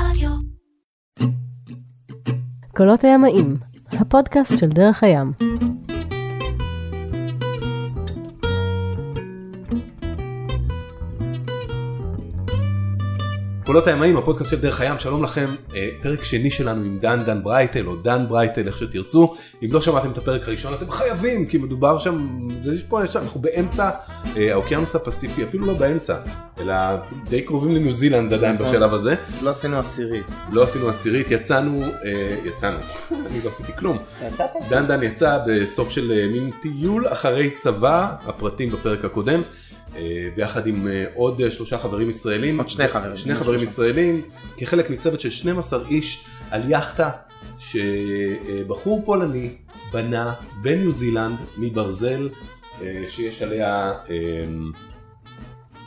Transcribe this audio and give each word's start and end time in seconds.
רדיו. 0.00 0.30
קולות 2.76 3.04
הימאים, 3.04 3.56
הפודקאסט 3.92 4.58
של 4.58 4.68
דרך 4.68 5.02
הים. 5.02 5.32
קולות 13.66 13.86
הימאים, 13.86 14.16
הפודקאסט 14.16 14.50
של 14.50 14.60
דרך 14.60 14.80
הים, 14.80 14.98
שלום 14.98 15.24
לכם, 15.24 15.46
אה, 15.74 15.88
פרק 16.02 16.24
שני 16.24 16.50
שלנו 16.50 16.84
עם 16.84 16.98
דן 16.98 17.24
דן 17.24 17.42
ברייטל 17.42 17.86
או 17.86 17.96
דן 17.96 18.24
ברייטל, 18.28 18.66
איך 18.66 18.78
שתרצו. 18.78 19.34
אם 19.62 19.68
לא 19.72 19.80
שמעתם 19.80 20.10
את 20.10 20.18
הפרק 20.18 20.48
הראשון 20.48 20.74
אתם 20.74 20.90
חייבים, 20.90 21.46
כי 21.46 21.58
מדובר 21.58 21.98
שם, 21.98 22.28
זה 22.60 22.74
יש 22.74 22.82
פה, 22.82 23.04
יש 23.04 23.16
אנחנו 23.16 23.40
באמצע 23.40 23.90
אה, 24.36 24.52
האוקיינוס 24.52 24.96
הפסיפי, 24.96 25.44
אפילו 25.44 25.66
לא 25.66 25.74
באמצע, 25.74 26.16
אלא 26.60 26.74
די 27.28 27.42
קרובים 27.42 27.74
לניו 27.74 27.92
זילנד 27.92 28.32
עדיין 28.32 28.54
נכון. 28.54 28.66
בשלב 28.66 28.94
הזה. 28.94 29.14
לא 29.42 29.50
עשינו 29.50 29.78
עשירית. 29.78 30.26
לא 30.52 30.62
עשינו 30.62 30.88
עשירית, 30.88 31.30
יצאנו, 31.30 31.82
אה, 31.82 32.36
יצאנו, 32.44 32.78
אני 33.26 33.42
לא 33.44 33.48
עשיתי 33.48 33.72
כלום. 33.78 33.98
דן 34.68 34.86
דן 34.86 35.02
יצא 35.02 35.38
בסוף 35.46 35.90
של 35.90 36.28
מין 36.32 36.50
טיול 36.62 37.08
אחרי 37.08 37.50
צבא, 37.50 38.14
הפרטים 38.26 38.70
בפרק 38.70 39.04
הקודם, 39.04 39.42
ביחד 40.34 40.66
עם 40.66 40.88
אה, 40.88 41.04
עוד 41.14 41.40
אה, 41.40 41.50
שלושה 41.50 41.78
חברים 41.78 42.10
ישראלים. 42.10 42.58
עוד 42.58 42.68
שני 42.68 42.88
חברים. 42.88 43.16
שני 43.16 43.34
חברים 43.34 43.62
ישראלים, 43.62 44.22
כחלק 44.56 44.90
מצוות 44.90 45.20
של 45.20 45.30
12 45.30 45.88
איש 45.88 46.24
על 46.50 46.62
יכטה 46.68 47.10
שבחור 47.58 49.02
פולני 49.04 49.50
בנה 49.92 50.34
בניו 50.62 50.92
זילנד 50.92 51.36
מברזל 51.58 52.28
אה, 52.82 53.02
שיש 53.08 53.42
עליה 53.42 53.92
אה, 54.10 54.46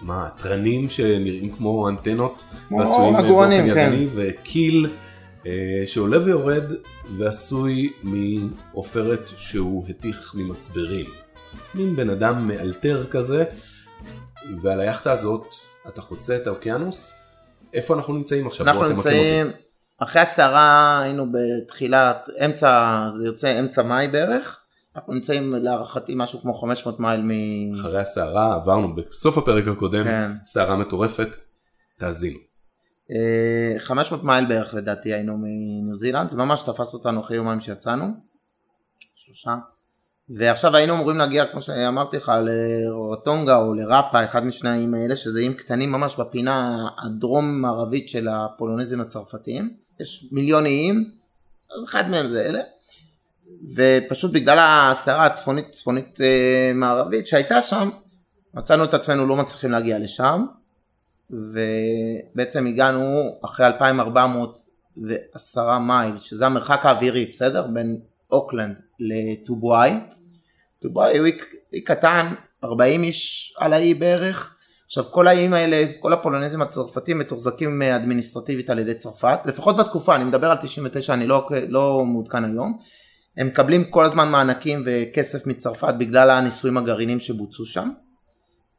מה, 0.02 0.30
תרנים 0.38 0.90
שנראים 0.90 1.56
כמו 1.56 1.90
אנטנות 1.90 2.44
ועשויים 2.72 3.14
באופן 3.14 3.50
כן. 3.50 3.68
ידני 3.68 4.08
וקיל 4.12 4.90
אה, 5.46 5.84
שעולה 5.86 6.24
ויורד 6.26 6.64
ועשוי 7.18 7.92
מעופרת 8.04 9.32
שהוא 9.38 9.86
התיך 9.90 10.36
ממצברים. 10.36 11.06
מין 11.76 11.96
בן 11.96 12.10
אדם 12.10 12.48
מאלתר 12.48 13.06
כזה 13.10 13.44
ועל 14.62 14.80
היאכטה 14.80 15.12
הזאת 15.12 15.46
אתה 15.88 16.02
חוצה 16.02 16.36
את 16.36 16.48
האוקיינוס. 16.48 17.14
איפה 17.74 17.96
אנחנו 17.96 18.14
נמצאים 18.14 18.48
עכשיו? 18.48 18.68
אנחנו 18.68 18.88
נמצאים. 18.88 19.52
אחרי 19.98 20.22
הסערה 20.22 21.00
היינו 21.02 21.26
בתחילת, 21.32 22.30
אמצע, 22.46 23.04
זה 23.18 23.26
יוצא 23.26 23.60
אמצע 23.60 23.84
מאי 23.84 24.08
בערך. 24.08 24.64
אנחנו 24.96 25.14
נמצאים 25.14 25.56
להערכתי 25.56 26.14
משהו 26.16 26.40
כמו 26.42 26.54
500 26.54 27.00
מייל 27.00 27.22
מ... 27.22 27.30
אחרי 27.80 28.02
הסערה 28.02 28.56
עברנו 28.56 28.96
בסוף 28.96 29.38
הפרק 29.38 29.68
הקודם 29.68 30.04
כן. 30.04 30.32
סערה 30.44 30.76
מטורפת. 30.76 31.28
תאזינו. 32.00 32.40
אה, 33.12 33.80
500 33.80 34.24
מייל 34.24 34.46
בערך 34.46 34.74
לדעתי 34.74 35.14
היינו 35.14 35.38
מניו 35.38 35.96
זילנד, 35.96 36.30
זה 36.30 36.38
ממש 36.38 36.62
תפס 36.62 36.94
אותנו 36.94 37.22
אחרי 37.22 37.38
יומיים 37.38 37.60
שיצאנו. 37.60 38.06
שלושה. 39.16 39.56
ועכשיו 40.30 40.76
היינו 40.76 40.94
אמורים 40.94 41.18
להגיע, 41.18 41.46
כמו 41.46 41.62
שאמרתי 41.62 42.18
לך, 42.18 42.32
לרוטונגה 42.46 43.58
או 43.58 43.74
לראפה, 43.74 44.24
אחד 44.24 44.46
משני 44.46 44.70
האיים 44.70 44.94
האלה, 44.94 45.16
שזה 45.16 45.40
איים 45.40 45.54
קטנים 45.54 45.92
ממש 45.92 46.20
בפינה 46.20 46.88
הדרום 47.04 47.62
מערבית 47.62 48.10
של 48.10 48.28
הפולונזים 48.28 49.02
הצרפתיים. 49.02 49.74
יש 50.00 50.28
מיליון 50.32 50.66
איים, 50.66 51.12
אז 51.78 51.86
אחד 51.86 52.10
מהם 52.10 52.28
זה 52.28 52.46
אלה. 52.46 52.60
ופשוט 53.76 54.32
בגלל 54.32 54.58
הסערה 54.62 55.26
הצפונית 55.26 55.72
צפונית 55.72 56.22
אה, 56.22 56.72
מערבית 56.76 57.28
שהייתה 57.28 57.62
שם, 57.62 57.90
מצאנו 58.54 58.84
את 58.84 58.94
עצמנו 58.94 59.28
לא 59.28 59.36
מצליחים 59.36 59.72
להגיע 59.72 60.00
לשם, 60.00 60.46
ובעצם 61.30 62.68
הגענו 62.68 63.38
אחרי 63.46 63.66
2410 63.66 65.80
מייל, 65.80 66.18
שזה 66.18 66.46
המרחק 66.46 66.86
האווירי, 66.86 67.26
בסדר? 67.26 67.68
בין 67.68 68.00
אוקלנד 68.32 68.80
לטובואי. 69.00 69.94
טובואי 70.82 71.18
הוא 71.18 71.28
אי, 71.74 71.82
קטן, 71.82 72.28
40 72.64 73.04
איש 73.04 73.54
על 73.58 73.74
האי 73.74 73.94
בערך. 73.94 74.56
עכשיו 74.86 75.04
כל 75.12 75.28
האיים 75.28 75.54
האלה, 75.54 75.86
כל 76.00 76.14
הפולנזים 76.14 76.62
הצרפתים 76.62 77.20
מתוחזקים 77.20 77.82
אדמיניסטרטיבית 77.82 78.70
על 78.70 78.80
ידי 78.80 78.94
צרפת, 78.94 79.40
לפחות 79.46 79.78
בתקופה, 79.78 80.16
אני 80.16 80.24
מדבר 80.24 80.52
על 80.52 80.58
99, 80.58 81.14
אני 81.14 81.28
לא, 81.28 81.48
לא 81.70 82.06
מעודכן 82.06 82.46
היום. 82.46 82.78
הם 83.38 83.48
מקבלים 83.48 83.84
כל 83.84 84.06
הזמן 84.06 84.30
מענקים 84.30 84.84
וכסף 84.86 85.48
מצרפת 85.48 85.94
בגלל 85.98 86.30
הניסויים 86.30 86.78
הגרעינים 86.78 87.20
שבוצעו 87.20 87.66
שם. 87.66 87.90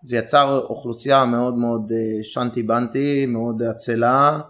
זה 0.05 0.17
יצר 0.17 0.61
אוכלוסייה 0.69 1.25
מאוד 1.25 1.55
מאוד 1.59 1.93
אה, 1.93 2.23
שנטי 2.23 2.63
בנטי, 2.63 3.27
מאוד 3.27 3.63
עצלה. 3.63 4.41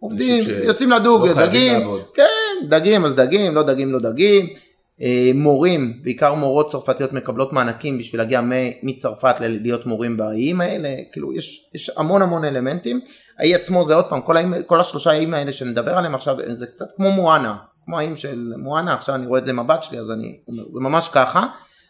עובדים, 0.00 0.42
ש- 0.42 0.48
יוצאים 0.48 0.90
לדוג, 0.90 1.26
לא 1.26 1.46
דגים. 1.46 1.80
כן, 2.14 2.66
דגים 2.68 3.04
אז 3.04 3.14
דגים, 3.14 3.54
לא 3.54 3.62
דגים 3.62 3.92
לא 3.92 3.98
דגים. 3.98 4.46
אה, 5.00 5.30
מורים, 5.34 6.00
בעיקר 6.02 6.34
מורות 6.34 6.70
צרפתיות 6.70 7.12
מקבלות 7.12 7.52
מענקים 7.52 7.98
בשביל 7.98 8.20
להגיע 8.20 8.40
מצרפת 8.82 9.34
להיות 9.40 9.86
מורים 9.86 10.16
באיים 10.16 10.60
האלה, 10.60 10.94
כאילו 11.12 11.32
יש, 11.32 11.70
יש 11.74 11.90
המון 11.96 12.22
המון 12.22 12.44
אלמנטים. 12.44 13.00
האי 13.38 13.54
עצמו 13.54 13.84
זה 13.84 13.94
עוד 13.94 14.04
פעם, 14.04 14.20
כל, 14.20 14.36
האיים, 14.36 14.54
כל 14.66 14.80
השלושה 14.80 15.10
האיים 15.10 15.34
האלה 15.34 15.52
שנדבר 15.52 15.98
עליהם 15.98 16.14
עכשיו, 16.14 16.36
זה 16.48 16.66
קצת 16.66 16.86
כמו 16.96 17.10
מואנה, 17.10 17.56
כמו 17.84 17.98
האיים 17.98 18.16
של 18.16 18.52
מואנה, 18.58 18.94
עכשיו 18.94 19.14
אני 19.14 19.26
רואה 19.26 19.40
את 19.40 19.44
זה 19.44 19.50
עם 19.50 19.58
הבת 19.58 19.82
שלי 19.82 19.98
אז 19.98 20.10
אני 20.10 20.38
אומר, 20.48 20.62
זה 20.72 20.80
ממש 20.80 21.08
ככה. 21.08 21.46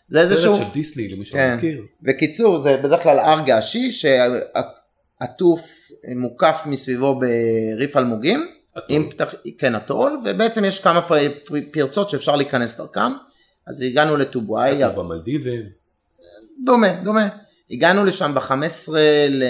זה 0.09 0.21
איזשהו... 0.21 0.57
סרט 0.57 0.67
של 0.67 0.73
דיסני 0.73 1.09
למי 1.09 1.25
שלא 1.25 1.39
כן. 1.39 1.57
מכיר. 1.57 1.83
בקיצור 2.03 2.59
זה 2.59 2.77
בדרך 2.85 3.03
כלל 3.03 3.19
הר 3.19 3.41
געשי 3.47 3.93
שעטוף 3.93 5.69
מוקף 6.17 6.63
מסביבו 6.67 7.21
בריף 7.21 7.97
אלמוגים. 7.97 8.62
עם 8.89 9.11
פתח... 9.11 9.35
כן 9.59 9.75
אטול 9.75 10.21
ובעצם 10.25 10.65
יש 10.65 10.81
כמה 10.81 11.03
פר... 11.03 11.17
פר... 11.45 11.55
פרצות 11.73 12.11
שאפשר 12.11 12.37
להיכנס 12.37 12.77
דרכם 12.77 13.13
אז 13.67 13.83
הגענו 13.83 14.17
לטובואי, 14.17 14.77
קצת 14.77 14.95
במלדיבים. 14.95 15.63
דומה 16.65 16.95
דומה, 17.05 17.29
הגענו 17.71 18.05
לשם 18.05 18.35
ב-15 18.35 18.93
ל... 19.29 19.45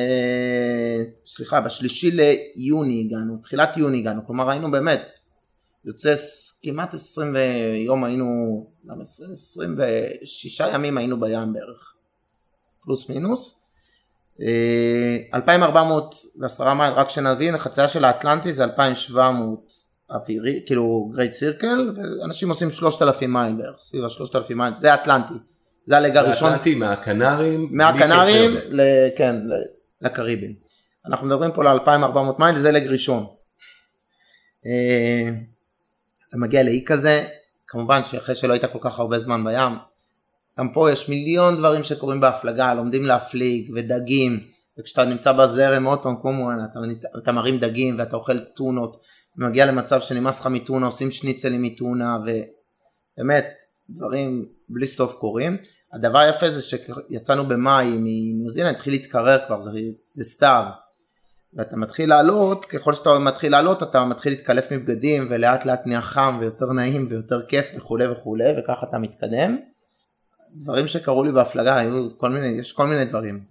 סליחה 1.27 1.61
בשלישי 1.61 2.11
ליוני 2.11 3.00
הגענו, 3.06 3.38
תחילת 3.43 3.77
יוני 3.77 3.99
הגענו, 3.99 4.27
כלומר 4.27 4.50
היינו 4.50 4.71
באמת 4.71 5.03
יוצא 5.84 6.15
כמעט 6.62 6.94
20 6.94 7.37
יום 7.87 8.05
היינו, 8.05 8.66
למה 8.84 9.03
20? 9.03 9.32
26 9.32 10.62
ימים 10.75 10.99
היינו 10.99 11.21
בים 11.21 11.53
בערך, 11.53 11.94
פלוס 12.84 13.09
מינוס. 13.09 13.62
אה, 14.41 15.16
2410 15.34 16.75
מייל, 16.75 16.93
רק 16.93 17.09
שנבין, 17.09 17.54
החצייה 17.54 17.88
של 17.88 18.04
האטלנטי 18.04 18.53
זה 18.53 18.65
2700 18.65 19.59
אווירי, 20.10 20.62
כאילו 20.66 21.10
great 21.15 21.32
circle, 21.32 21.93
ואנשים 21.97 22.48
עושים 22.48 22.70
3,000 22.70 23.32
מייל 23.32 23.53
בערך, 23.56 23.76
סביב 23.81 24.04
ה-3,000 24.04 24.54
מייל, 24.54 24.76
זה 24.76 24.93
האטלנטי, 24.93 25.34
זה 25.87 25.97
ה-leg 25.97 26.16
הראשון, 26.16 26.48
האטלנטי 26.50 26.75
מהקנרים. 26.75 27.69
מהקנרים. 27.72 28.50
ל- 28.69 28.81
כן, 29.16 29.37
לקריבים. 30.00 30.54
אנחנו 31.06 31.26
מדברים 31.26 31.53
פה 31.53 31.60
על 31.60 31.69
2400 31.69 32.38
מייל, 32.38 32.56
זה 32.56 32.72
לג 32.72 32.87
ראשון. 32.87 33.26
אה, 34.66 35.28
אתה 36.28 36.37
מגיע 36.38 36.62
לאי 36.62 36.82
כזה, 36.87 37.25
כמובן 37.66 38.03
שאחרי 38.04 38.34
שלא 38.34 38.53
היית 38.53 38.64
כל 38.64 38.78
כך 38.81 38.99
הרבה 38.99 39.19
זמן 39.19 39.44
בים, 39.44 39.72
גם 40.58 40.72
פה 40.72 40.90
יש 40.90 41.08
מיליון 41.08 41.56
דברים 41.56 41.82
שקורים 41.82 42.20
בהפלגה, 42.20 42.74
לומדים 42.74 43.06
להפליג 43.06 43.72
ודגים, 43.74 44.40
וכשאתה 44.78 45.04
נמצא 45.04 45.32
בזרם 45.32 45.84
עוד 45.84 46.02
פעם 46.02 46.14
כמו 46.20 46.32
מואנה, 46.32 46.64
אתה, 46.64 46.78
אתה 47.18 47.32
מרים 47.32 47.58
דגים 47.58 47.96
ואתה 47.98 48.16
אוכל 48.16 48.38
טונות, 48.38 48.96
ומגיע 49.38 49.66
למצב 49.66 50.00
שנמאס 50.00 50.40
לך 50.40 50.46
מטונה, 50.46 50.86
עושים 50.86 51.10
שניצלים 51.10 51.62
מטונה, 51.62 52.18
ובאמת 52.22 53.46
דברים 53.90 54.44
בלי 54.68 54.86
סוף 54.86 55.14
קורים. 55.14 55.56
הדבר 55.92 56.18
היפה 56.18 56.50
זה 56.50 56.62
שיצאנו 56.62 57.44
במאי 57.44 57.86
מניו 57.98 58.50
זילנד, 58.50 58.74
התחיל 58.74 58.92
להתקרר 58.92 59.38
כבר, 59.46 59.60
זה, 59.60 59.70
זה 60.14 60.24
סתיו. 60.24 60.64
ואתה 61.54 61.76
מתחיל 61.76 62.08
לעלות, 62.08 62.64
ככל 62.64 62.92
שאתה 62.92 63.19
מתחיל 63.19 63.52
לעלות 63.52 63.82
אתה 63.82 64.05
מתחיל 64.05 64.32
להתקלף 64.32 64.72
מבגדים 64.72 65.26
ולאט 65.31 65.64
לאט 65.64 65.87
נהיה 65.87 66.00
חם 66.00 66.38
ויותר 66.40 66.66
נעים 66.66 67.06
ויותר 67.08 67.46
כיף 67.46 67.66
וכולי 67.76 68.08
וכולי 68.08 68.44
וככה 68.58 68.87
אתה 68.87 68.98
מתקדם. 68.98 69.56
דברים 70.54 70.87
שקרו 70.87 71.25
לי 71.25 71.32
בהפלגה 71.32 71.76
היו 71.76 72.19
כל 72.19 72.31
מיני, 72.31 72.46
יש 72.46 72.72
כל 72.72 72.87
מיני 72.87 73.04
דברים. 73.04 73.44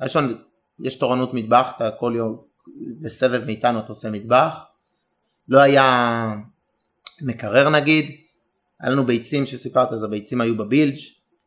ראשון, 0.00 0.34
יש 0.78 0.94
תורנות 0.94 1.34
מטבח, 1.34 1.72
אתה 1.76 1.90
כל 1.90 2.12
יום 2.16 2.36
בסבב 3.00 3.44
מאיתנו 3.46 3.78
אתה 3.78 3.88
עושה 3.88 4.10
מטבח. 4.10 4.64
לא 5.48 5.58
היה 5.58 6.32
מקרר 7.22 7.70
נגיד, 7.70 8.10
היה 8.80 8.90
לנו 8.90 9.04
ביצים 9.04 9.46
שסיפרת, 9.46 9.92
אז 9.92 10.02
הביצים 10.02 10.40
היו 10.40 10.56
בבילג', 10.56 10.96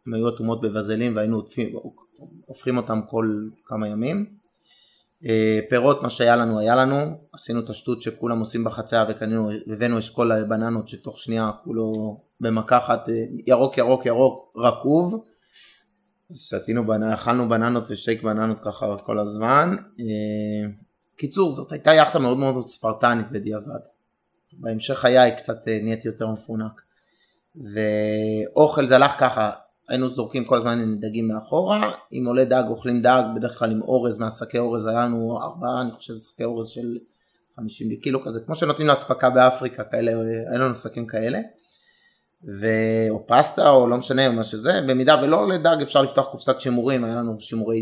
הם 0.07 0.13
היו 0.13 0.29
אטומות 0.29 0.61
בבזלין 0.61 1.17
והיינו 1.17 1.43
הופכים 2.45 2.77
אותם 2.77 2.99
כל 3.09 3.49
כמה 3.65 3.87
ימים. 3.87 4.42
אה, 5.25 5.59
פירות 5.69 6.03
מה 6.03 6.09
שהיה 6.09 6.35
לנו 6.35 6.59
היה 6.59 6.75
לנו, 6.75 6.95
עשינו 7.33 7.59
את 7.59 7.69
השטות 7.69 8.01
שכולם 8.01 8.39
עושים 8.39 8.63
בחצייה 8.63 9.05
וקנינו, 9.09 9.49
הבאנו 9.73 9.99
אשכול 9.99 10.43
בננות 10.43 10.87
שתוך 10.87 11.19
שנייה 11.19 11.51
כולו 11.63 12.21
במכה 12.39 12.77
אחת 12.77 13.09
אה, 13.09 13.13
ירוק 13.47 13.77
ירוק 13.77 14.05
ירוק 14.05 14.53
רקוב. 14.57 15.23
שתינו, 16.33 16.83
בנ- 16.87 17.13
אכלנו 17.13 17.49
בננות 17.49 17.83
ושייק 17.89 18.23
בננות 18.23 18.59
ככה 18.59 18.95
כל 19.05 19.19
הזמן. 19.19 19.75
אה, 19.99 20.69
קיצור, 21.17 21.49
זאת 21.49 21.71
הייתה 21.71 21.93
יאכטה 21.93 22.19
מאוד 22.19 22.37
מאוד 22.37 22.67
ספרטנית 22.67 23.31
בדיעבד. 23.31 23.79
בהמשך 24.53 24.93
חיי 24.93 25.35
קצת 25.37 25.67
נהייתי 25.67 26.07
יותר 26.07 26.27
מפונק. 26.27 26.81
ואוכל 27.55 28.85
זה 28.85 28.95
הלך 28.95 29.19
ככה, 29.19 29.51
היינו 29.89 30.09
זורקים 30.09 30.45
כל 30.45 30.57
הזמן 30.57 30.99
דגים 30.99 31.27
מאחורה, 31.27 31.91
אם 32.13 32.23
עולה 32.27 32.45
דג 32.45 32.63
אוכלים 32.69 33.01
דג, 33.01 33.23
בדרך 33.35 33.59
כלל 33.59 33.71
עם 33.71 33.81
אורז, 33.81 34.17
מהשקי 34.17 34.57
אורז 34.57 34.87
היה 34.87 34.99
לנו 34.99 35.39
ארבעה, 35.41 35.81
אני 35.81 35.91
חושב 35.91 36.13
שקי 36.17 36.43
אורז 36.43 36.67
של 36.67 36.97
50 37.55 37.95
קילו 37.95 38.21
כזה, 38.21 38.39
כמו 38.39 38.55
שנותנים 38.55 38.87
לאספקה 38.87 39.29
באפריקה, 39.29 39.83
כאלה, 39.83 40.11
היה 40.49 40.59
לנו 40.59 40.75
שקים 40.75 41.07
כאלה. 41.07 41.39
ו... 42.61 42.67
או 43.09 43.27
פסטה 43.27 43.69
או 43.69 43.87
לא 43.87 43.97
משנה 43.97 44.29
מה 44.29 44.43
שזה, 44.43 44.81
במידה 44.87 45.15
ולא 45.23 45.41
עולה 45.41 45.57
דג 45.57 45.77
אפשר 45.81 46.01
לפתוח 46.01 46.25
קופסת 46.25 46.61
שימורים, 46.61 47.03
היה 47.03 47.15
לנו 47.15 47.39
שימורי 47.39 47.81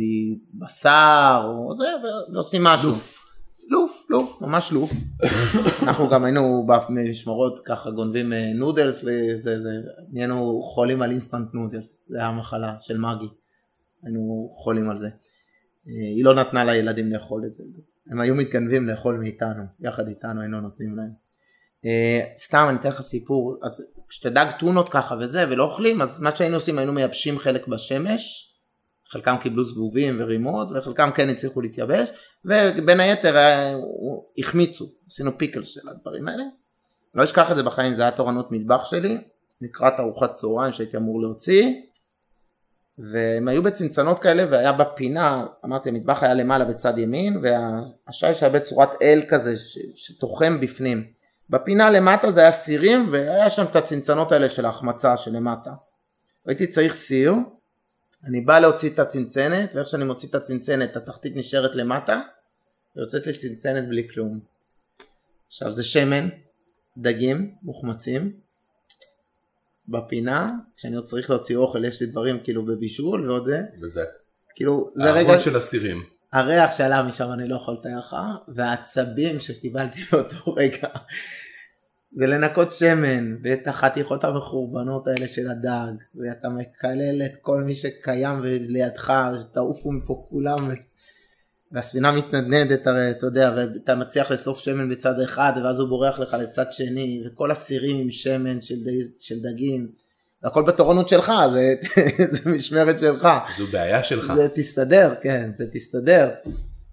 בשר 0.54 1.42
או 1.46 1.76
זה, 1.76 1.86
ועושים 2.34 2.64
משהו. 2.64 2.90
לוף. 2.90 3.21
לוף, 3.70 4.06
לוף, 4.10 4.42
ממש 4.42 4.72
לוף. 4.72 4.92
אנחנו 5.84 6.10
גם 6.10 6.24
היינו 6.24 6.68
במשמרות 6.90 7.60
ככה 7.66 7.92
גונבים 7.92 8.34
אה, 8.34 8.54
נודלס, 8.54 9.04
וזה, 9.04 9.60
זה, 9.60 9.70
נהיינו 10.12 10.62
חולים 10.62 11.02
על 11.02 11.12
אינסטנט 11.12 11.54
נודלס, 11.54 12.06
זה 12.10 12.18
היה 12.18 12.28
המחלה 12.28 12.76
של 12.80 12.98
מגי, 12.98 13.28
היינו 14.04 14.50
חולים 14.54 14.90
על 14.90 14.98
זה. 14.98 15.08
אה, 15.08 15.94
היא 16.16 16.24
לא 16.26 16.36
נתנה 16.36 16.64
לילדים 16.66 17.12
לאכול 17.12 17.46
את 17.46 17.54
זה, 17.54 17.64
הם 18.12 18.20
היו 18.20 18.36
מתגנבים 18.36 18.88
לאכול 18.88 19.18
מאיתנו, 19.18 19.64
יחד 19.80 20.08
איתנו 20.08 20.42
היינו 20.42 20.62
נותנים 20.62 20.96
להם. 20.96 21.12
אה, 21.86 22.22
סתם 22.38 22.66
אני 22.70 22.78
אתן 22.78 22.90
לך 22.90 23.02
סיפור, 23.02 23.58
אז 23.64 23.88
כשאתה 24.10 24.30
דג 24.30 24.52
טונות 24.60 24.90
ככה 24.90 25.16
וזה 25.22 25.46
ולא 25.50 25.64
אוכלים, 25.64 26.02
אז 26.02 26.20
מה 26.20 26.36
שהיינו 26.36 26.56
עושים 26.56 26.78
היינו 26.78 26.94
מייבשים 26.94 27.40
חלק 27.40 27.68
בשמש, 27.68 28.51
חלקם 29.12 29.36
קיבלו 29.42 29.64
זבובים 29.64 30.18
ורימות 30.20 30.68
וחלקם 30.72 31.10
כן 31.12 31.30
הצליחו 31.30 31.62
להתייבש 31.62 32.12
ובין 32.46 33.00
היתר 33.00 33.38
אה, 33.38 33.76
החמיצו, 34.38 34.86
עשינו 35.08 35.38
פיקל 35.38 35.62
של 35.62 35.90
הדברים 35.90 36.28
האלה. 36.28 36.44
לא 37.16 37.24
אשכח 37.24 37.52
את 37.52 37.56
זה 37.56 37.64
בחיים, 37.64 37.94
זה 37.94 38.02
היה 38.02 38.12
תורנות 38.12 38.52
מטבח 38.52 38.86
שלי, 38.86 39.18
לקראת 39.62 39.94
ארוחת 40.00 40.34
צהריים 40.34 40.74
שהייתי 40.74 40.98
אמור 40.98 41.22
להוציא 41.22 41.74
והם 42.98 43.48
היו 43.48 43.64
בצנצנות 43.64 44.20
כאלה 44.20 44.46
והיה 44.50 44.72
בפינה, 44.72 45.46
אמרתי 45.66 45.90
המטבח 45.90 46.24
היה 46.24 46.34
למעלה 46.34 46.66
בצד 46.66 46.98
ימין 46.98 47.42
והשיש 47.42 48.44
היה 48.44 48.52
בצורת 48.52 48.90
אל 49.02 49.22
כזה 49.28 49.54
שתוחם 49.96 50.60
בפנים. 50.60 51.04
בפינה 51.50 51.90
למטה 51.90 52.32
זה 52.32 52.42
היה 52.42 52.52
סירים 52.52 53.10
והיה 53.12 53.50
שם 53.50 53.64
את 53.64 53.76
הצנצנות 53.76 54.32
האלה 54.32 54.50
של 54.50 54.66
ההחמצה 54.66 55.18
שלמטה. 55.18 55.72
הייתי 56.48 56.68
צריך 56.68 56.94
סיר 56.94 57.34
אני 58.26 58.42
בא 58.42 58.60
להוציא 58.60 58.90
את 58.90 59.00
הצנצנת, 59.00 59.76
ואיך 59.76 59.88
שאני 59.88 60.04
מוציא 60.04 60.30
את 60.30 60.36
הצנצנת, 60.36 60.96
התחתית 60.96 61.36
נשארת 61.36 61.76
למטה, 61.76 62.22
ויוצאת 62.96 63.28
לי 63.28 63.34
צנצנת 63.34 63.88
בלי 63.88 64.08
כלום. 64.14 64.40
עכשיו 65.48 65.72
זה 65.72 65.84
שמן, 65.84 66.30
דגים 66.98 67.56
מוחמצים, 67.64 68.34
בפינה, 69.88 70.52
כשאני 70.76 70.96
עוד 70.96 71.06
צריך 71.06 71.30
להוציא 71.30 71.56
אוכל, 71.56 71.86
יש 71.86 72.02
לי 72.02 72.08
דברים 72.08 72.40
כאילו 72.44 72.66
בבישול 72.66 73.30
ועוד 73.30 73.46
זה. 73.46 73.62
וזה. 73.82 74.04
כאילו, 74.56 74.86
זה 74.94 75.12
רגע... 75.12 75.30
הארון 75.30 75.44
של 75.44 75.58
אסירים. 75.58 76.04
הריח 76.34 76.78
שעלה 76.78 77.04
משם 77.04 77.32
אני 77.32 77.48
לא 77.48 77.56
יכול 77.56 77.74
לתאר 77.74 78.00
לך, 78.00 78.16
והעצבים 78.56 79.40
שקיבלתי 79.40 80.00
באותו 80.12 80.54
רגע. 80.54 80.88
זה 82.14 82.28
לנקות 82.28 82.72
שמן 82.72 83.36
ואת 83.44 83.68
החתיכות 83.68 84.24
המחורבנות 84.24 85.08
האלה 85.08 85.28
של 85.28 85.48
הדג 85.48 85.92
ואתה 86.16 86.50
מקלל 86.50 87.22
את 87.26 87.38
כל 87.42 87.64
מי 87.64 87.76
שקיים 87.76 88.40
לידך 88.44 89.14
שתעופו 89.42 89.92
מפה 89.92 90.26
כולם 90.30 90.70
והספינה 91.72 92.12
מתנדנדת 92.12 92.88
הרי 92.88 93.12
אתה 93.12 93.26
יודע 93.26 93.54
ואתה 93.58 93.96
מצליח 93.96 94.32
לאסוף 94.32 94.60
שמן 94.60 94.90
בצד 94.90 95.20
אחד 95.20 95.54
ואז 95.64 95.80
הוא 95.80 95.90
בורח 95.90 96.20
לך 96.20 96.34
לצד 96.34 96.72
שני 96.72 97.24
וכל 97.26 97.52
הסירים 97.52 97.98
עם 97.98 98.12
שמן 98.12 98.62
של, 98.62 98.84
דג, 98.84 98.92
של 99.20 99.40
דגים. 99.42 99.88
והכל 100.44 100.64
בתורנות 100.64 101.10
שלך 101.10 101.32
זה, 101.54 101.76
זה 102.36 102.50
משמרת 102.52 103.00
שלך. 103.00 103.28
זו 103.58 103.68
בעיה 103.72 104.04
שלך. 104.04 104.34
זה 104.36 104.50
תסתדר 104.56 105.14
כן 105.22 105.52
זה 105.56 105.66
תסתדר. 105.72 106.30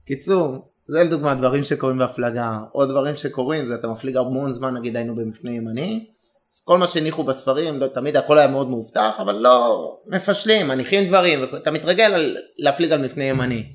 קיצור 0.04 0.67
זה 0.88 1.02
לדוגמה 1.02 1.34
דברים 1.34 1.64
שקורים 1.64 1.98
בהפלגה, 1.98 2.58
עוד 2.72 2.88
דברים 2.88 3.16
שקורים 3.16 3.66
זה 3.66 3.74
אתה 3.74 3.88
מפליג 3.88 4.16
המון 4.16 4.52
זמן 4.52 4.74
נגיד 4.74 4.96
היינו 4.96 5.14
במפנה 5.14 5.50
ימני, 5.50 6.06
אז 6.54 6.60
כל 6.64 6.78
מה 6.78 6.86
שהניחו 6.86 7.24
בספרים, 7.24 7.78
לא, 7.78 7.86
תמיד 7.86 8.16
הכל 8.16 8.38
היה 8.38 8.48
מאוד 8.48 8.68
מאובטח, 8.68 9.16
אבל 9.18 9.34
לא, 9.34 9.98
מפשלים, 10.06 10.68
מניחים 10.68 11.08
דברים, 11.08 11.44
אתה 11.44 11.70
מתרגל 11.70 12.04
על, 12.04 12.36
להפליג 12.58 12.92
על 12.92 13.02
מפנה 13.04 13.24
ימני, 13.24 13.72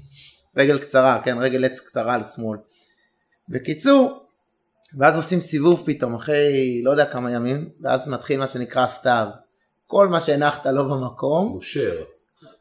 רגל 0.58 0.78
קצרה, 0.78 1.22
כן, 1.24 1.38
רגל 1.38 1.66
עץ 1.66 1.80
קצרה 1.80 2.14
על 2.14 2.24
שמאל. 2.24 2.58
בקיצור, 3.50 4.20
ואז 5.00 5.16
עושים 5.16 5.40
סיבוב 5.40 5.84
פתאום 5.86 6.16
אחרי 6.16 6.82
לא 6.84 6.92
יודע 6.92 7.06
כמה 7.06 7.32
ימים, 7.32 7.70
ואז 7.82 8.08
מתחיל 8.08 8.40
מה 8.40 8.48
שנקרא 8.48 8.88
סתיו. 8.88 9.28
כל 9.88 10.08
מה 10.08 10.20
שהנחת 10.20 10.66
לא 10.66 10.84
במקום, 10.84 11.48
מושר. 11.48 12.04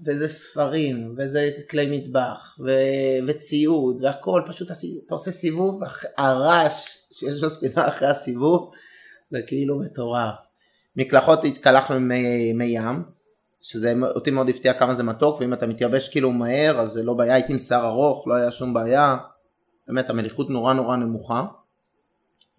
וזה 0.07 0.29
ספרים, 0.29 1.15
וזה 1.19 1.51
כלי 1.71 1.99
מטבח, 1.99 2.59
ו- 2.61 3.27
וציוד, 3.27 4.05
והכל, 4.05 4.43
פשוט 4.47 4.71
אתה 5.07 5.15
עושה 5.15 5.31
סיבוב, 5.31 5.81
הרעש 6.19 6.97
שיש 7.11 7.45
בספינה 7.45 7.89
אחרי 7.89 8.09
הסיבוב, 8.09 8.71
זה 9.31 9.39
כאילו 9.47 9.79
מטורף. 9.79 10.39
מקלחות 10.97 11.45
התקלחנו 11.45 12.01
מי, 12.01 12.65
ים, 12.65 13.03
שזה 13.61 13.95
אותי 14.03 14.31
מאוד 14.31 14.49
הפתיע 14.49 14.75
כמה 14.75 14.95
זה 14.95 15.03
מתוק, 15.03 15.41
ואם 15.41 15.53
אתה 15.53 15.67
מתייבש 15.67 16.09
כאילו 16.09 16.33
מהר, 16.33 16.81
אז 16.81 16.91
זה 16.91 17.03
לא 17.03 17.15
בעיה, 17.15 17.35
הייתי 17.35 17.53
עם 17.53 17.59
שיער 17.59 17.87
ארוך, 17.87 18.29
לא 18.29 18.35
היה 18.35 18.51
שום 18.51 18.75
בעיה, 18.75 19.17
באמת 19.89 20.11
המליחות 20.11 20.51
נורא 20.51 20.75
נורא 20.75 20.97
נמוכה, 20.97 21.45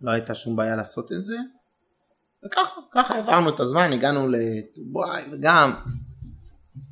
לא 0.02 0.12
הייתה 0.12 0.34
שום 0.34 0.56
בעיה 0.56 0.76
לעשות 0.76 1.12
את 1.12 1.24
זה, 1.24 1.38
וככה, 2.46 2.82
ככה 2.92 3.16
העברנו 3.16 3.50
את 3.50 3.60
הזמן, 3.60 3.94
הגענו 3.94 4.28
לטובואי, 4.28 5.24
וגם 5.32 5.74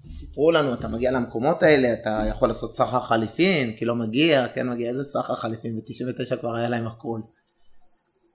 סיפרו 0.06 0.52
לנו, 0.52 0.74
אתה 0.74 0.88
מגיע 0.88 1.12
למקומות 1.12 1.64
האלה, 1.64 1.94
אתה 1.94 2.24
יכול 2.30 2.48
לעשות 2.48 2.76
סחר 2.76 3.00
חליפין, 3.00 3.74
כי 3.78 3.86
לא 3.86 3.96
מגיע, 3.96 4.48
כן 4.48 4.70
מגיע, 4.70 4.90
איזה 4.90 5.04
סחר 5.04 5.36
חליפין, 5.36 5.76
ב-99 5.76 6.36
כבר 6.36 6.56
היה 6.56 6.70
להם 6.70 6.88
הכל. 6.88 7.20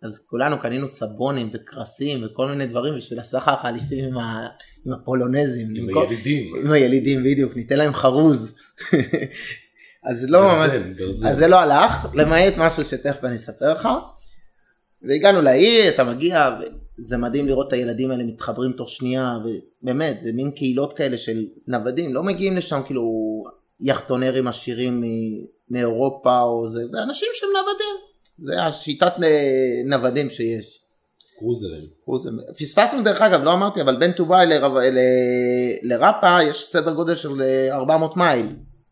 אז 0.03 0.19
כולנו 0.27 0.61
קנינו 0.61 0.89
סבונים 0.89 1.51
וקרסים 1.53 2.25
וכל 2.25 2.49
מיני 2.49 2.67
דברים 2.67 2.95
בשביל 2.95 3.19
הסחר 3.19 3.53
החליפין 3.53 4.05
עם, 4.05 4.19
ה... 4.19 4.49
עם 4.87 4.93
הפולונזים. 4.93 5.69
עם 5.77 5.93
כל... 5.93 6.07
הילידים. 6.09 6.57
עם 6.65 6.73
הילידים, 6.73 7.25
בדיוק, 7.25 7.57
ניתן 7.57 7.79
להם 7.79 7.93
חרוז. 7.93 8.55
אז 10.11 10.27
לא 10.29 10.41
גרזן, 10.41 10.79
ממש, 10.79 10.97
גרזן. 10.97 11.29
אז 11.29 11.37
זה 11.37 11.49
לא 11.49 11.57
הלך, 11.57 12.07
למעט 12.15 12.55
משהו 12.57 12.85
שתכף 12.85 13.25
אני 13.25 13.37
אספר 13.37 13.75
לך. 13.75 13.89
והגענו 15.03 15.43
לעיר, 15.43 15.95
אתה 15.95 16.05
מגיע, 16.05 16.59
זה 16.99 17.17
מדהים 17.17 17.47
לראות 17.47 17.69
את 17.69 17.73
הילדים 17.73 18.11
האלה 18.11 18.25
מתחברים 18.25 18.73
תוך 18.73 18.91
שנייה, 18.91 19.39
ובאמת, 19.83 20.21
זה 20.21 20.33
מין 20.33 20.51
קהילות 20.51 20.93
כאלה 20.93 21.19
של 21.19 21.45
נוודים, 21.67 22.15
לא 22.15 22.23
מגיעים 22.23 22.57
לשם 22.57 22.81
כאילו 22.87 23.13
יחטונרים 23.81 24.47
עשירים 24.47 25.05
מאירופה 25.71 26.41
או 26.41 26.69
זה, 26.69 26.87
זה 26.87 27.03
אנשים 27.03 27.29
שהם 27.35 27.49
נוודים, 27.51 27.97
זה 28.39 28.63
השיטת 28.65 29.13
נוודים 29.87 30.31
שיש. 30.31 30.81
קרוזרים. 31.39 31.85
קרוזים. 32.05 32.33
פספסנו 32.59 33.03
דרך 33.03 33.23
אגב, 33.23 33.43
לא 33.45 33.53
אמרתי, 33.53 33.81
אבל 33.81 33.97
בין 33.97 34.13
טובאי 34.13 34.47
לרב- 34.47 34.77
ל- 34.77 34.99
לרפה 35.93 36.43
יש 36.43 36.67
סדר 36.67 36.95
גודל 36.95 37.15
של 37.15 37.43
400 37.71 38.17
מייל. 38.17 38.47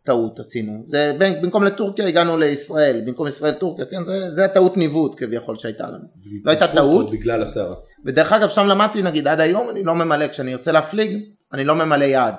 טעות 0.06 0.38
עשינו. 0.38 0.82
זה 0.86 1.12
בין, 1.18 1.42
במקום 1.42 1.64
לטורקיה 1.64 2.06
הגענו 2.06 2.38
לישראל, 2.38 3.00
במקום 3.06 3.26
ישראל 3.26 3.54
טורקיה, 3.54 3.84
כן, 3.84 4.04
זה, 4.04 4.34
זה 4.34 4.44
הטעות 4.44 4.76
ניווט 4.76 5.12
כביכול 5.16 5.56
שהייתה 5.56 5.86
לנו. 5.86 6.04
לא 6.44 6.50
הייתה 6.50 6.68
טעות. 6.68 7.10
בגלל 7.10 7.42
הסערה. 7.42 7.74
ודרך 8.04 8.32
אגב 8.32 8.48
שם 8.48 8.66
למדתי 8.66 9.02
נגיד 9.02 9.28
עד 9.28 9.40
היום 9.40 9.70
אני 9.70 9.84
לא 9.84 9.94
ממלא, 9.94 10.28
כשאני 10.28 10.50
יוצא 10.50 10.72
להפליג 10.72 11.24
אני 11.52 11.64
לא 11.64 11.74
ממלא 11.74 12.04
יעד. 12.04 12.34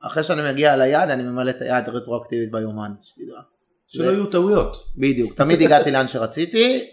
אחרי 0.00 0.24
שאני 0.24 0.42
מגיע 0.52 0.76
ליעד 0.76 1.10
אני 1.10 1.22
ממלא 1.22 1.50
את 1.50 1.62
היעד 1.62 1.88
רטרואקטיבית 1.88 2.52
ביומן, 2.52 2.92
שתדע. 3.00 3.40
שלא 3.88 4.10
יהיו 4.10 4.26
טעויות. 4.26 4.76
בדיוק, 4.96 5.34
תמיד 5.34 5.62
הגעתי 5.62 5.90
לאן 5.90 6.08
שרציתי, 6.08 6.90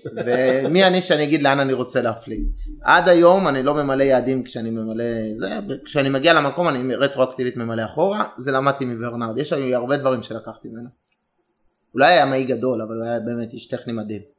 ומי 0.65 0.84
אני 0.84 1.01
שאני 1.01 1.24
אגיד 1.24 1.41
לאן 1.41 1.60
אני 1.60 1.74
רוצה 1.74 2.01
להפליג. 2.01 2.45
עד 2.81 3.10
היום 3.10 3.48
אני 3.48 3.63
לא 3.63 3.74
ממלא 3.74 4.03
יעדים 4.03 4.43
כשאני 4.43 4.69
ממלא 4.69 5.03
זה, 5.34 5.50
כשאני 5.86 6.10
מגיע 6.10 6.34
למקום 6.34 6.67
אני 6.69 6.95
רטרואקטיבית 6.95 7.57
ממלא 7.57 7.86
אחורה, 7.86 8.25
זה 8.38 8.51
למדתי 8.51 8.86
מברנרד, 8.86 9.38
יש 9.39 9.53
לי 9.53 9.75
הרבה 9.75 9.98
דברים 9.98 10.24
שלקחתי 10.24 10.67
ממנו. 10.67 10.89
אולי 11.93 12.13
היה 12.13 12.25
מעי 12.25 12.43
גדול, 12.43 12.81
אבל 12.81 12.95
הוא 12.95 13.03
היה 13.03 13.19
באמת 13.19 13.53
איש 13.53 13.67
טכני 13.67 13.93
מדהים. 13.93 14.35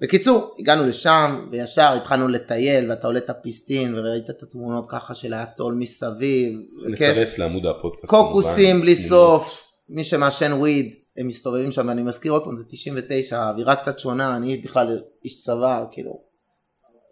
בקיצור, 0.00 0.54
הגענו 0.58 0.84
לשם, 0.84 1.46
וישר 1.50 1.92
התחלנו 1.96 2.28
לטייל, 2.28 2.90
ואתה 2.90 3.06
עולה 3.06 3.18
את 3.18 3.30
הפיסטין, 3.30 3.98
וראית 3.98 4.30
את 4.30 4.42
התמונות 4.42 4.84
ככה 4.88 5.14
של 5.14 5.32
האטול 5.32 5.74
מסביב. 5.74 6.58
וכיף. 6.82 7.00
נצרף 7.00 7.38
לעמוד 7.38 7.66
הפודקאסט. 7.66 8.06
קוקוסים. 8.06 8.80
בלי 8.80 8.96
סוף, 8.96 9.72
מי 9.88 10.04
שמעשן 10.04 10.52
וויד, 10.52 10.94
הם 11.16 11.26
מסתובבים 11.26 11.72
שם, 11.72 11.88
ואני 11.88 12.02
מזכיר 12.02 12.32
עוד 12.32 12.44
פעם, 12.44 12.56
זה 12.56 12.64
99, 12.68 13.38
האווירה 13.38 13.76
קצת 13.76 13.98
שונה, 13.98 14.36
אני 14.36 14.56
בכלל 14.56 15.00
איש 15.24 15.42
צבא, 15.42 15.84
כאילו, 15.90 16.20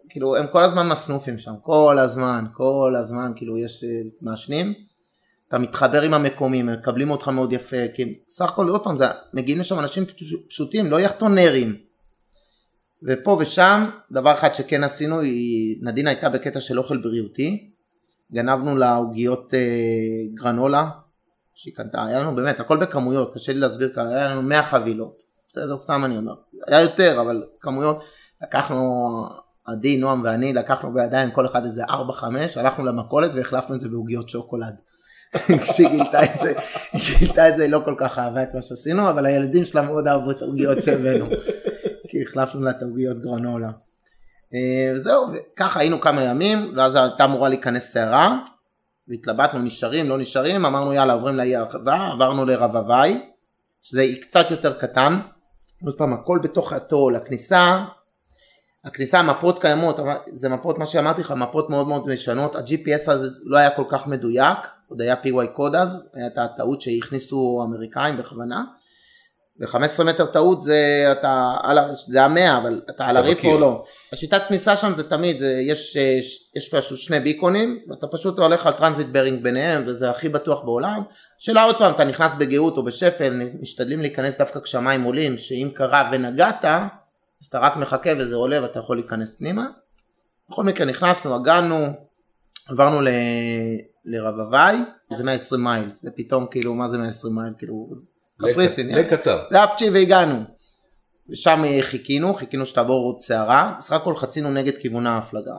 כאילו, 0.09 0.35
הם 0.35 0.47
כל 0.47 0.63
הזמן 0.63 0.87
מסנופים 0.87 1.37
שם, 1.37 1.53
כל 1.61 1.99
הזמן, 1.99 2.45
כל 2.53 2.93
הזמן, 2.97 3.31
כאילו, 3.35 3.57
יש 3.57 3.83
אה, 3.83 3.89
מעשנים, 4.21 4.73
אתה 5.47 5.57
מתחבר 5.57 6.01
עם 6.01 6.13
המקומים, 6.13 6.65
מקבלים 6.65 7.11
אותך 7.11 7.27
מאוד 7.27 7.53
יפה, 7.53 7.87
כי 7.93 8.19
סך 8.29 8.49
הכל 8.49 8.67
עוד 8.69 8.83
פעם, 8.83 8.97
זה, 8.97 9.05
מגיעים 9.33 9.59
לשם 9.59 9.79
אנשים 9.79 10.05
פשוטים, 10.47 10.91
לא 10.91 10.99
יחטונרים. 10.99 11.84
ופה 13.05 13.37
ושם, 13.39 13.89
דבר 14.11 14.33
אחד 14.33 14.55
שכן 14.55 14.83
עשינו, 14.83 15.19
היא, 15.19 15.77
נדינה 15.81 16.09
הייתה 16.09 16.29
בקטע 16.29 16.61
של 16.61 16.79
אוכל 16.79 16.97
בריאותי, 16.97 17.71
גנבנו 18.33 18.77
לה 18.77 18.95
עוגיות 18.95 19.53
אה, 19.53 19.59
גרנולה, 20.33 20.89
שהיא 21.53 21.73
קנתה, 21.75 22.05
היה 22.05 22.19
לנו 22.19 22.35
באמת, 22.35 22.59
הכל 22.59 22.77
בכמויות, 22.77 23.33
קשה 23.33 23.53
לי 23.53 23.59
להסביר 23.59 23.93
כמה, 23.93 24.09
היה 24.09 24.27
לנו 24.27 24.41
100 24.41 24.63
חבילות, 24.63 25.23
בסדר, 25.47 25.77
סתם 25.77 26.05
אני 26.05 26.17
אומר, 26.17 26.33
היה 26.67 26.81
יותר, 26.81 27.21
אבל 27.21 27.43
כמויות, 27.59 28.03
לקחנו, 28.43 29.25
עדי, 29.65 29.97
נועם 29.97 30.21
ואני, 30.23 30.53
לקחנו 30.53 30.93
בידיים 30.93 31.31
כל 31.31 31.45
אחד 31.45 31.65
איזה 31.65 31.83
4-5, 31.85 31.89
הלכנו 32.55 32.85
למכולת 32.85 33.31
והחלפנו 33.33 33.75
את 33.75 33.81
זה 33.81 33.89
בעוגיות 33.89 34.29
שוקולד. 34.29 34.81
כשהיא 35.61 35.87
גילתה 35.87 36.23
את 36.23 36.39
זה, 36.39 36.53
היא 36.93 37.01
גילתה 37.19 37.49
את 37.49 37.57
זה, 37.57 37.63
היא 37.63 37.71
לא 37.71 37.81
כל 37.85 37.95
כך 37.97 38.19
אהבה 38.19 38.43
את 38.43 38.53
מה 38.53 38.61
שעשינו, 38.61 39.09
אבל 39.09 39.25
הילדים 39.25 39.65
שלה 39.65 39.81
מאוד 39.81 40.07
אהבו 40.07 40.31
את 40.31 40.41
העוגיות 40.41 40.81
שהבאנו, 40.81 41.25
כי 42.07 42.21
החלפנו 42.21 42.61
לה 42.61 42.69
את 42.69 42.81
העוגיות 42.81 43.21
גרנולה. 43.21 43.71
אה, 44.53 44.97
זהו, 44.97 45.25
וככה 45.33 45.79
היינו 45.79 46.01
כמה 46.01 46.23
ימים, 46.23 46.71
ואז 46.75 46.95
הייתה 46.95 47.25
אמורה 47.25 47.49
להיכנס 47.49 47.91
סערה, 47.91 48.39
והתלבטנו 49.07 49.59
נשארים, 49.59 50.09
לא 50.09 50.17
נשארים, 50.17 50.65
אמרנו 50.65 50.93
יאללה 50.93 51.13
עוברים 51.13 51.35
לאי 51.35 51.55
הרחבה, 51.55 52.09
עברנו 52.13 52.45
לרבבי, 52.45 53.19
שזה 53.81 54.03
קצת 54.21 54.51
יותר 54.51 54.73
קטן, 54.73 55.19
עוד 55.85 55.97
פעם 55.97 56.13
הכל 56.13 56.39
בתוך 56.43 56.73
התו"ל, 56.73 57.15
הכניסה, 57.15 57.83
הכניסה, 58.85 59.19
המפות 59.19 59.61
קיימות, 59.61 59.99
זה 60.31 60.49
מפות, 60.49 60.77
מה 60.77 60.85
שאמרתי 60.85 61.21
לך, 61.21 61.31
מפות 61.31 61.69
מאוד 61.69 61.87
מאוד 61.87 62.09
משנות, 62.09 62.55
ה-GPS 62.55 63.11
הזה 63.11 63.27
לא 63.45 63.57
היה 63.57 63.69
כל 63.69 63.83
כך 63.89 64.07
מדויק, 64.07 64.57
עוד 64.87 65.01
היה 65.01 65.15
PY 65.23 65.47
קוד 65.53 65.75
אז, 65.75 66.09
הייתה 66.13 66.43
הטעות 66.43 66.81
שהכניסו 66.81 67.59
האמריקאים 67.61 68.17
בכוונה, 68.17 68.63
ו-15 69.59 70.03
מטר 70.03 70.25
טעות 70.25 70.61
זה 70.61 71.09
אתה 71.11 71.55
על, 71.63 71.77
זה 72.07 72.23
המאה 72.23 72.57
אבל 72.57 72.81
אתה 72.89 73.05
על 73.05 73.17
ה-reef 73.17 73.45
או 73.45 73.59
לא. 73.59 73.83
השיטת 74.13 74.41
כניסה 74.47 74.75
שם 74.75 74.93
זה 74.95 75.09
תמיד 75.09 75.39
זה, 75.39 75.61
יש, 75.61 75.95
יש, 75.95 76.51
יש 76.55 76.69
פשוט 76.69 76.99
שני 76.99 77.19
beacon-ים 77.19 77.79
ואתה 77.89 78.07
פשוט 78.07 78.39
הולך 78.39 78.67
על 78.67 78.73
transit 78.73 79.07
bearing 79.07 79.43
ביניהם 79.43 79.83
וזה 79.87 80.09
הכי 80.09 80.29
בטוח 80.29 80.63
בעולם. 80.63 81.01
שאלה 81.37 81.63
עוד 81.63 81.77
פעם 81.77 81.93
אתה 81.93 82.03
נכנס 82.03 82.35
בגאות 82.35 82.77
או 82.77 82.83
בשפל 82.83 83.41
משתדלים 83.61 84.01
להיכנס 84.01 84.37
דווקא 84.37 84.59
כשהמים 84.59 85.03
עולים 85.03 85.37
שאם 85.37 85.69
קרה 85.73 86.09
ונגעת 86.11 86.65
אז 86.65 87.47
אתה 87.49 87.59
רק 87.59 87.77
מחכה 87.77 88.09
וזה 88.19 88.35
עולה 88.35 88.61
ואתה 88.61 88.79
יכול 88.79 88.95
להיכנס 88.95 89.37
פנימה. 89.37 89.67
בכל 90.49 90.63
מקרה 90.63 90.85
נכנסנו 90.85 91.35
הגענו 91.35 91.87
עברנו 92.69 93.01
ל... 93.01 93.07
לרבבי 94.05 94.77
זה 95.13 95.23
120 95.23 95.63
מייל 95.63 95.89
זה 95.91 96.11
פתאום 96.15 96.45
כאילו 96.51 96.73
מה 96.73 96.89
זה 96.89 96.97
120 96.97 97.35
מייל 97.35 97.53
כאילו 97.57 97.89
קפריסין. 98.37 98.95
לקצר. 98.95 99.43
זה 99.51 99.63
אפצ'י 99.63 99.89
והגענו. 99.89 100.43
ושם 101.29 101.63
חיכינו, 101.81 102.33
חיכינו 102.33 102.65
שתעבור 102.65 103.05
עוד 103.05 103.19
סערה, 103.19 103.75
בסך 103.77 103.91
הכל 103.91 104.15
חצינו 104.15 104.51
נגד 104.51 104.77
כיוון 104.77 105.07
ההפלגה. 105.07 105.55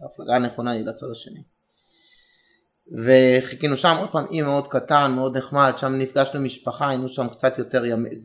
ההפלגה 0.00 0.34
הנכונה 0.34 0.70
היא 0.70 0.84
לצד 0.84 1.06
השני. 1.10 1.42
וחיכינו 2.92 3.76
שם 3.76 3.96
עוד 4.00 4.10
פעם 4.10 4.26
אי 4.30 4.42
מאוד 4.42 4.68
קטן, 4.68 5.12
מאוד 5.14 5.36
נחמד, 5.36 5.72
שם 5.76 5.94
נפגשנו 5.94 6.38
עם 6.38 6.44
משפחה, 6.44 6.88
היינו 6.88 7.08
שם 7.08 7.28
קצת 7.28 7.58
יותר, 7.58 7.82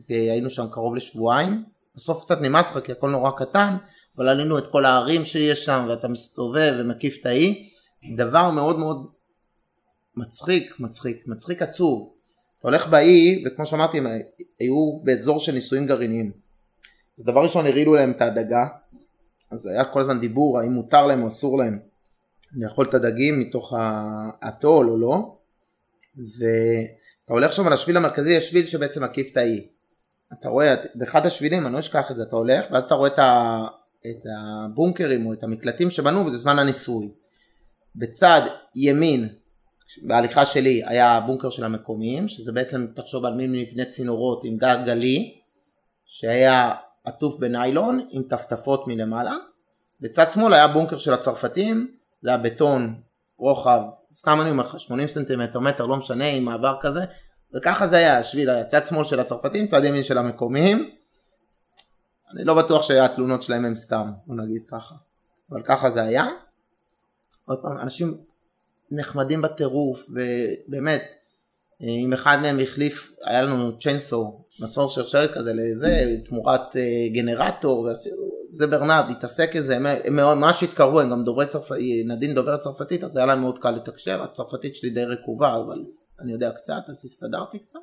היינו 0.08 0.50
שם 0.50 0.66
קרוב 0.70 0.94
לשבועיים. 0.94 1.64
בסוף 1.94 2.24
קצת 2.24 2.40
נמאס 2.40 2.76
לך 2.76 2.84
כי 2.84 2.92
הכל 2.92 3.10
נורא 3.10 3.30
קטן, 3.30 3.76
אבל 4.16 4.28
עלינו 4.28 4.58
את 4.58 4.66
כל 4.66 4.84
הערים 4.84 5.24
שיש 5.24 5.64
שם 5.64 5.86
ואתה 5.88 6.08
מסתובב 6.08 6.74
ומקיף 6.78 7.16
את 7.20 7.26
האי. 7.26 7.68
דבר 8.16 8.50
מאוד 8.50 8.78
מאוד 8.78 9.06
מצחיק, 10.16 10.80
מצחיק, 10.80 11.22
מצחיק 11.26 11.62
עצוב. 11.62 12.12
אתה 12.62 12.68
הולך 12.68 12.88
באי, 12.88 13.44
וכמו 13.46 13.66
שאמרתי, 13.66 13.98
הם 13.98 14.06
היו 14.60 14.98
באזור 15.02 15.40
של 15.40 15.52
ניסויים 15.52 15.86
גרעיניים. 15.86 16.32
אז 17.18 17.24
דבר 17.24 17.42
ראשון 17.42 17.66
הרעילו 17.66 17.94
להם 17.94 18.10
את 18.10 18.22
הדגה, 18.22 18.66
אז 19.50 19.66
היה 19.66 19.84
כל 19.84 20.00
הזמן 20.00 20.20
דיבור 20.20 20.58
האם 20.58 20.72
מותר 20.72 21.06
להם 21.06 21.22
או 21.22 21.26
אסור 21.26 21.58
להם 21.58 21.78
לאכול 22.52 22.86
את 22.88 22.94
הדגים 22.94 23.40
מתוך 23.40 23.74
הטול 24.42 24.90
או 24.90 24.96
לא, 24.96 25.36
ואתה 26.16 27.32
הולך 27.32 27.52
שם 27.52 27.66
על 27.66 27.72
השביל 27.72 27.96
המרכזי, 27.96 28.32
יש 28.32 28.50
שביל 28.50 28.66
שבעצם 28.66 29.04
מקיף 29.04 29.32
את 29.32 29.36
האי. 29.36 29.66
אתה 30.32 30.48
רואה, 30.48 30.74
באחד 30.94 31.26
השבילים, 31.26 31.66
אני 31.66 31.74
לא 31.74 31.78
אשכח 31.78 32.10
את 32.10 32.16
זה, 32.16 32.22
אתה 32.22 32.36
הולך, 32.36 32.66
ואז 32.70 32.84
אתה 32.84 32.94
רואה 32.94 33.08
את, 33.08 33.18
ה, 33.18 33.58
את 34.10 34.26
הבונקרים 34.36 35.26
או 35.26 35.32
את 35.32 35.42
המקלטים 35.42 35.90
שבנו 35.90 36.24
בזמן 36.24 36.58
הניסוי. 36.58 37.08
בצד 37.96 38.40
ימין 38.74 39.28
בהליכה 40.02 40.46
שלי 40.46 40.82
היה 40.86 41.12
הבונקר 41.12 41.50
של 41.50 41.64
המקומיים, 41.64 42.28
שזה 42.28 42.52
בעצם, 42.52 42.86
תחשוב 42.94 43.24
על 43.24 43.34
מין 43.34 43.52
מבנה 43.52 43.84
צינורות 43.84 44.44
עם 44.44 44.56
גג 44.56 44.76
גלי, 44.86 45.38
שהיה 46.06 46.72
עטוף 47.04 47.38
בניילון 47.38 48.06
עם 48.10 48.22
טפטפות 48.22 48.88
מלמעלה. 48.88 49.36
בצד 50.00 50.30
שמאל 50.30 50.52
היה 50.52 50.68
בונקר 50.68 50.98
של 50.98 51.12
הצרפתים, 51.12 51.94
זה 52.22 52.28
היה 52.28 52.38
בטון, 52.38 53.00
רוחב, 53.36 53.82
סתם 54.12 54.40
אני 54.40 54.50
אומר 54.50 54.64
לך, 54.64 54.80
80 54.80 55.08
סנטימטר, 55.08 55.60
מטר, 55.60 55.86
לא 55.86 55.96
משנה, 55.96 56.26
עם 56.26 56.44
מעבר 56.44 56.76
כזה, 56.80 57.00
וככה 57.54 57.86
זה 57.86 57.96
היה, 57.96 58.18
השביל 58.18 58.50
היה 58.50 58.64
צד 58.64 58.86
שמאל 58.86 59.04
של 59.04 59.20
הצרפתים, 59.20 59.66
צד 59.66 59.84
ימין 59.84 60.02
של 60.02 60.18
המקומיים. 60.18 60.90
אני 62.34 62.44
לא 62.44 62.54
בטוח 62.54 62.82
שהתלונות 62.82 63.42
שלהם 63.42 63.64
הם 63.64 63.76
סתם, 63.76 64.10
בוא 64.26 64.36
נגיד 64.36 64.64
ככה, 64.68 64.94
אבל 65.50 65.62
ככה 65.62 65.90
זה 65.90 66.02
היה. 66.02 66.26
עוד 67.44 67.58
פעם, 67.62 67.78
אנשים 67.78 68.24
נחמדים 68.96 69.42
בטירוף, 69.42 70.06
ובאמת, 70.10 71.02
אם 71.80 72.12
אחד 72.12 72.38
מהם 72.42 72.60
החליף, 72.60 73.12
היה 73.26 73.42
לנו 73.42 73.78
צ'יינסו, 73.78 74.44
מסור 74.60 74.88
שרשרת 74.88 75.30
כזה 75.34 75.52
לזה, 75.54 76.16
תמורת 76.24 76.76
אה, 76.76 77.08
גנרטור, 77.14 77.88
זה 78.50 78.66
ברנרד, 78.66 79.04
התעסק 79.10 79.56
איזה, 79.56 79.76
הם 79.76 80.16
ממש 80.16 80.62
התקרבו, 80.62 81.00
הם 81.00 81.10
גם 81.10 81.24
דוברי 81.24 81.46
צרפתית, 81.46 82.06
נדין 82.06 82.34
דוברת 82.34 82.60
צרפתית, 82.60 83.04
אז 83.04 83.16
היה 83.16 83.26
להם 83.26 83.40
מאוד 83.40 83.58
קל 83.58 83.70
לתקשר, 83.70 84.22
הצרפתית 84.22 84.76
שלי 84.76 84.90
די 84.90 85.04
רקובה, 85.04 85.56
אבל 85.56 85.84
אני 86.20 86.32
יודע 86.32 86.50
קצת, 86.50 86.82
אז 86.88 87.04
הסתדרתי 87.04 87.58
קצת. 87.58 87.78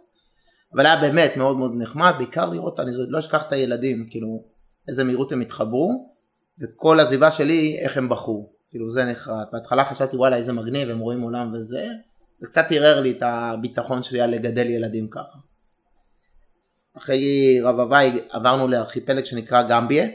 אבל 0.73 0.85
היה 0.85 1.01
באמת 1.01 1.37
מאוד 1.37 1.57
מאוד 1.57 1.71
נחמד, 1.77 2.13
בעיקר 2.17 2.49
לראות, 2.49 2.79
אני 2.79 2.91
לא 3.07 3.19
אשכח 3.19 3.47
את 3.47 3.51
הילדים, 3.51 4.07
כאילו, 4.09 4.43
איזה 4.87 5.03
מהירות 5.03 5.31
הם 5.31 5.41
התחברו, 5.41 6.15
וכל 6.61 6.99
עזיבה 6.99 7.31
שלי, 7.31 7.79
איך 7.79 7.97
הם 7.97 8.09
בחרו. 8.09 8.58
כאילו 8.71 8.89
זה 8.89 9.05
נחרט. 9.05 9.47
בהתחלה 9.51 9.83
חשבתי 9.83 10.17
וואלה 10.17 10.35
איזה 10.35 10.53
מגניב, 10.53 10.89
הם 10.89 10.99
רואים 10.99 11.21
עולם 11.21 11.53
וזה, 11.53 11.87
זה 12.39 12.47
קצת 12.47 12.65
ערער 12.71 12.99
לי 12.99 13.11
את 13.11 13.21
הביטחון 13.21 14.03
שלי 14.03 14.21
על 14.21 14.29
לגדל 14.29 14.69
ילדים 14.69 15.07
ככה. 15.09 15.37
אחרי 16.97 17.59
רבבי 17.63 18.21
עברנו 18.29 18.67
לארכיפלג 18.67 19.25
שנקרא 19.25 19.63
גמביה. 19.63 20.07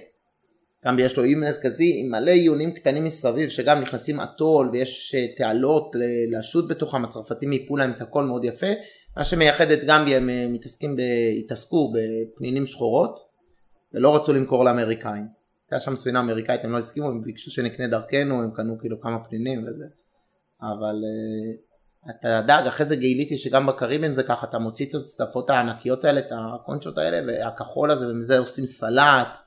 גמביה 0.84 1.06
יש 1.06 1.16
לו 1.16 1.24
אי 1.24 1.34
מרכזי 1.34 1.92
עם 1.96 2.10
מלא 2.10 2.30
עיונים 2.30 2.72
קטנים 2.72 3.04
מסביב 3.04 3.48
שגם 3.48 3.80
נכנסים 3.80 4.20
אטול 4.20 4.70
ויש 4.72 5.14
אה, 5.14 5.26
תעלות 5.36 5.90
לשוט 6.30 6.68
בתוכם, 6.68 7.04
הצרפתים 7.04 7.50
מיפו 7.50 7.76
להם 7.76 7.90
את 7.90 8.00
הכל 8.00 8.24
מאוד 8.24 8.44
יפה. 8.44 8.66
מה 9.16 9.24
שמייחד 9.24 9.70
את 9.70 9.78
גמביה 9.86 10.16
הם 10.16 10.30
אה, 10.30 10.46
מתעסקים. 10.48 10.96
התעסקו 11.38 11.92
בפנינים 11.92 12.66
שחורות 12.66 13.18
ולא 13.94 14.16
רצו 14.16 14.32
למכור 14.32 14.64
לאמריקאים. 14.64 15.43
הייתה 15.74 15.84
שם 15.84 15.96
ספינה 15.96 16.20
אמריקאית, 16.20 16.64
הם 16.64 16.72
לא 16.72 16.78
הסכימו, 16.78 17.08
הם 17.08 17.22
ביקשו 17.22 17.50
שנקנה 17.50 17.86
דרכנו, 17.86 18.42
הם 18.42 18.50
קנו 18.50 18.78
כאילו 18.80 19.00
כמה 19.00 19.24
פנינים 19.24 19.64
וזה. 19.68 19.84
אבל 20.62 20.94
uh, 20.94 22.10
אתה 22.10 22.42
דאג, 22.46 22.66
אחרי 22.66 22.86
זה 22.86 22.96
גיליתי 22.96 23.38
שגם 23.38 23.66
בקריבים 23.66 24.14
זה 24.14 24.22
ככה, 24.22 24.46
אתה 24.46 24.58
מוציא 24.58 24.86
את 24.86 24.94
הצטפות 24.94 25.50
הענקיות 25.50 26.04
האלה, 26.04 26.20
את 26.20 26.32
הקונצ'ות 26.32 26.98
האלה, 26.98 27.20
והכחול 27.26 27.90
הזה, 27.90 28.08
ומזה 28.08 28.38
עושים 28.38 28.66
סלט. 28.66 29.38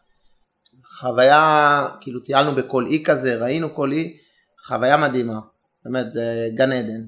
חוויה, 0.99 1.87
כאילו 2.01 2.19
טיילנו 2.19 2.55
בכל 2.55 2.85
אי 2.85 3.03
כזה, 3.05 3.35
ראינו 3.35 3.75
כל 3.75 3.91
אי, 3.91 4.17
חוויה 4.67 4.97
מדהימה. 4.97 5.39
באמת, 5.85 6.11
זה 6.11 6.49
גן 6.55 6.71
עדן. 6.71 7.05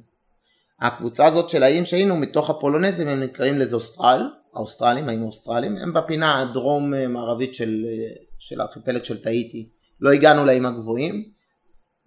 הקבוצה 0.82 1.26
הזאת 1.26 1.50
של 1.50 1.64
האיים 1.64 1.86
שהיינו, 1.86 2.16
מתוך 2.16 2.50
הפולונזים, 2.50 3.08
הם 3.08 3.20
נקראים 3.20 3.60
לזה 3.60 3.76
אוסטרל, 3.76 4.30
האוסטרלים, 4.54 5.08
האיים 5.08 5.22
האוסטרלים, 5.22 5.78
הם 5.78 5.94
בפינה 5.94 6.42
הדרום 6.42 6.94
מערבית 7.10 7.56
של 7.56 7.86
של 8.40 8.62
הארכיפלג 8.62 9.04
של 9.04 9.22
טאיטי, 9.22 9.70
לא 10.00 10.12
הגענו 10.12 10.46
לאיים 10.46 10.66
הגבוהים, 10.66 11.32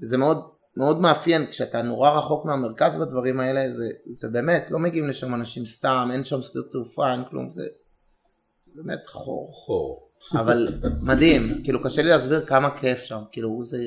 וזה 0.03 0.19
מאוד, 0.19 0.39
מאוד 0.77 1.01
מאפיין, 1.01 1.47
כשאתה 1.47 1.83
נורא 1.83 2.11
רחוק 2.11 2.45
מהמרכז 2.45 2.97
בדברים 2.97 3.41
האלה, 3.41 3.73
זה, 3.73 3.91
זה 4.07 4.29
באמת, 4.29 4.71
לא 4.71 4.79
מגיעים 4.79 5.09
לשם 5.09 5.35
אנשים 5.35 5.67
סתם, 5.67 6.09
אין 6.12 6.25
שם 6.25 6.43
שדה 6.43 6.62
תעופה, 6.73 7.12
אין 7.12 7.25
כלום, 7.31 7.51
זה 7.51 7.62
באמת 8.75 9.07
חור. 9.07 9.53
חור. 9.53 10.07
אבל 10.33 10.69
מדהים, 11.09 11.62
כאילו 11.65 11.83
קשה 11.83 12.03
לי 12.03 12.09
להסביר 12.09 12.47
כמה 12.47 12.77
כיף 12.77 12.99
שם, 12.99 13.23
כאילו 13.33 13.62
זה, 13.62 13.79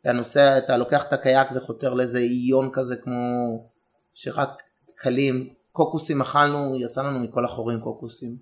אתה 0.00 0.12
נוסע, 0.12 0.58
אתה 0.58 0.76
לוקח 0.76 1.08
את 1.08 1.12
הקייק 1.12 1.48
וחותר 1.54 1.94
לאיזה 1.94 2.18
איון 2.18 2.70
כזה 2.72 2.96
כמו 2.96 3.20
שרק 4.14 4.62
קלים, 4.96 5.48
קוקוסים 5.72 6.20
אכלנו, 6.20 6.76
יצא 6.76 7.02
לנו 7.02 7.18
מכל 7.18 7.44
החורים 7.44 7.80
קוקוסים. 7.80 8.36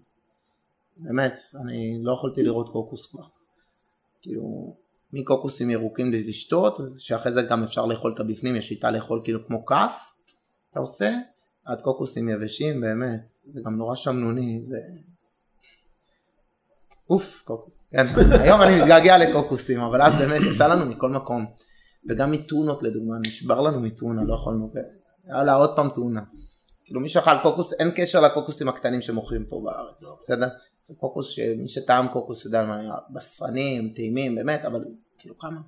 באמת, 0.97 1.39
אני 1.61 1.99
לא 2.03 2.13
יכולתי 2.13 2.43
לראות 2.43 2.69
קוקוס 2.69 3.07
כבר. 3.07 3.25
כאילו, 4.25 4.76
מקוקוסים 5.12 5.71
ירוקים 5.71 6.12
לשתות, 6.12 6.78
שאחרי 6.99 7.33
זה 7.33 7.43
גם 7.43 7.62
אפשר 7.62 7.87
לאכול 7.87 8.12
את 8.14 8.21
הבפנים, 8.21 8.57
יש 8.57 8.69
שיטה 8.69 8.90
לאכול 8.90 9.21
כאילו 9.25 9.47
כמו 9.47 9.66
כף, 9.66 9.93
אתה 10.71 10.81
עושה, 10.81 11.14
עד 11.64 11.81
קוקוסים 11.81 12.28
יבשים 12.28 12.81
באמת, 12.81 13.33
זה 13.47 13.61
גם 13.64 13.76
נורא 13.76 13.95
שמנוני, 13.95 14.62
זה... 14.62 14.76
אוף, 17.11 17.43
קוקוס. 17.45 17.78
כן, 17.90 18.07
היום 18.40 18.62
אני 18.62 18.81
מתגעגע 18.81 19.19
לקוקוסים, 19.19 19.81
אבל 19.81 20.02
אז 20.02 20.16
באמת 20.16 20.40
יצא 20.54 20.66
לנו 20.66 20.87
מכל 20.87 21.11
מקום. 21.11 21.47
וגם 22.09 22.31
מטונות 22.31 22.83
לדוגמה, 22.83 23.16
נשבר 23.26 23.61
לנו 23.61 23.81
מטונה, 23.81 24.25
לא 24.25 24.35
יכולנו, 24.35 24.73
יאללה 25.28 25.54
עוד 25.54 25.76
פעם 25.76 25.88
טונה. 25.88 26.21
כאילו 26.85 27.00
מי 27.00 27.09
שאכל 27.09 27.43
קוקוס, 27.43 27.73
אין 27.73 27.90
קשר 27.97 28.21
לקוקוסים 28.21 28.69
הקטנים 28.69 29.02
שמוכרים 29.02 29.45
פה 29.49 29.62
בארץ, 29.64 30.04
בסדר? 30.21 30.49
קוקוס 30.97 31.29
שמי 31.29 31.69
שטעם 31.69 32.09
קוקוס 32.09 32.45
יודע 32.45 32.64
מה 32.64 32.81
היה, 32.81 32.95
בשרנים, 33.11 33.93
טעימים, 33.95 34.35
באמת, 34.35 34.64
אבל 34.64 34.85
כאילו 35.19 35.38
כמה. 35.38 35.61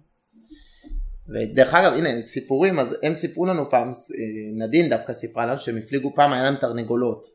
ודרך 1.28 1.74
אגב, 1.74 1.92
הנה 1.92 2.26
סיפורים, 2.26 2.78
אז 2.78 2.96
הם 3.02 3.14
סיפרו 3.14 3.46
לנו 3.46 3.70
פעם, 3.70 3.88
אה, 3.88 4.66
נדין 4.66 4.88
דווקא 4.90 5.12
סיפרה 5.12 5.46
לנו 5.46 5.58
שהם 5.58 5.76
הפליגו 5.76 6.12
פעם, 6.14 6.32
היה 6.32 6.42
להם 6.42 6.56
תרנגולות. 6.56 7.26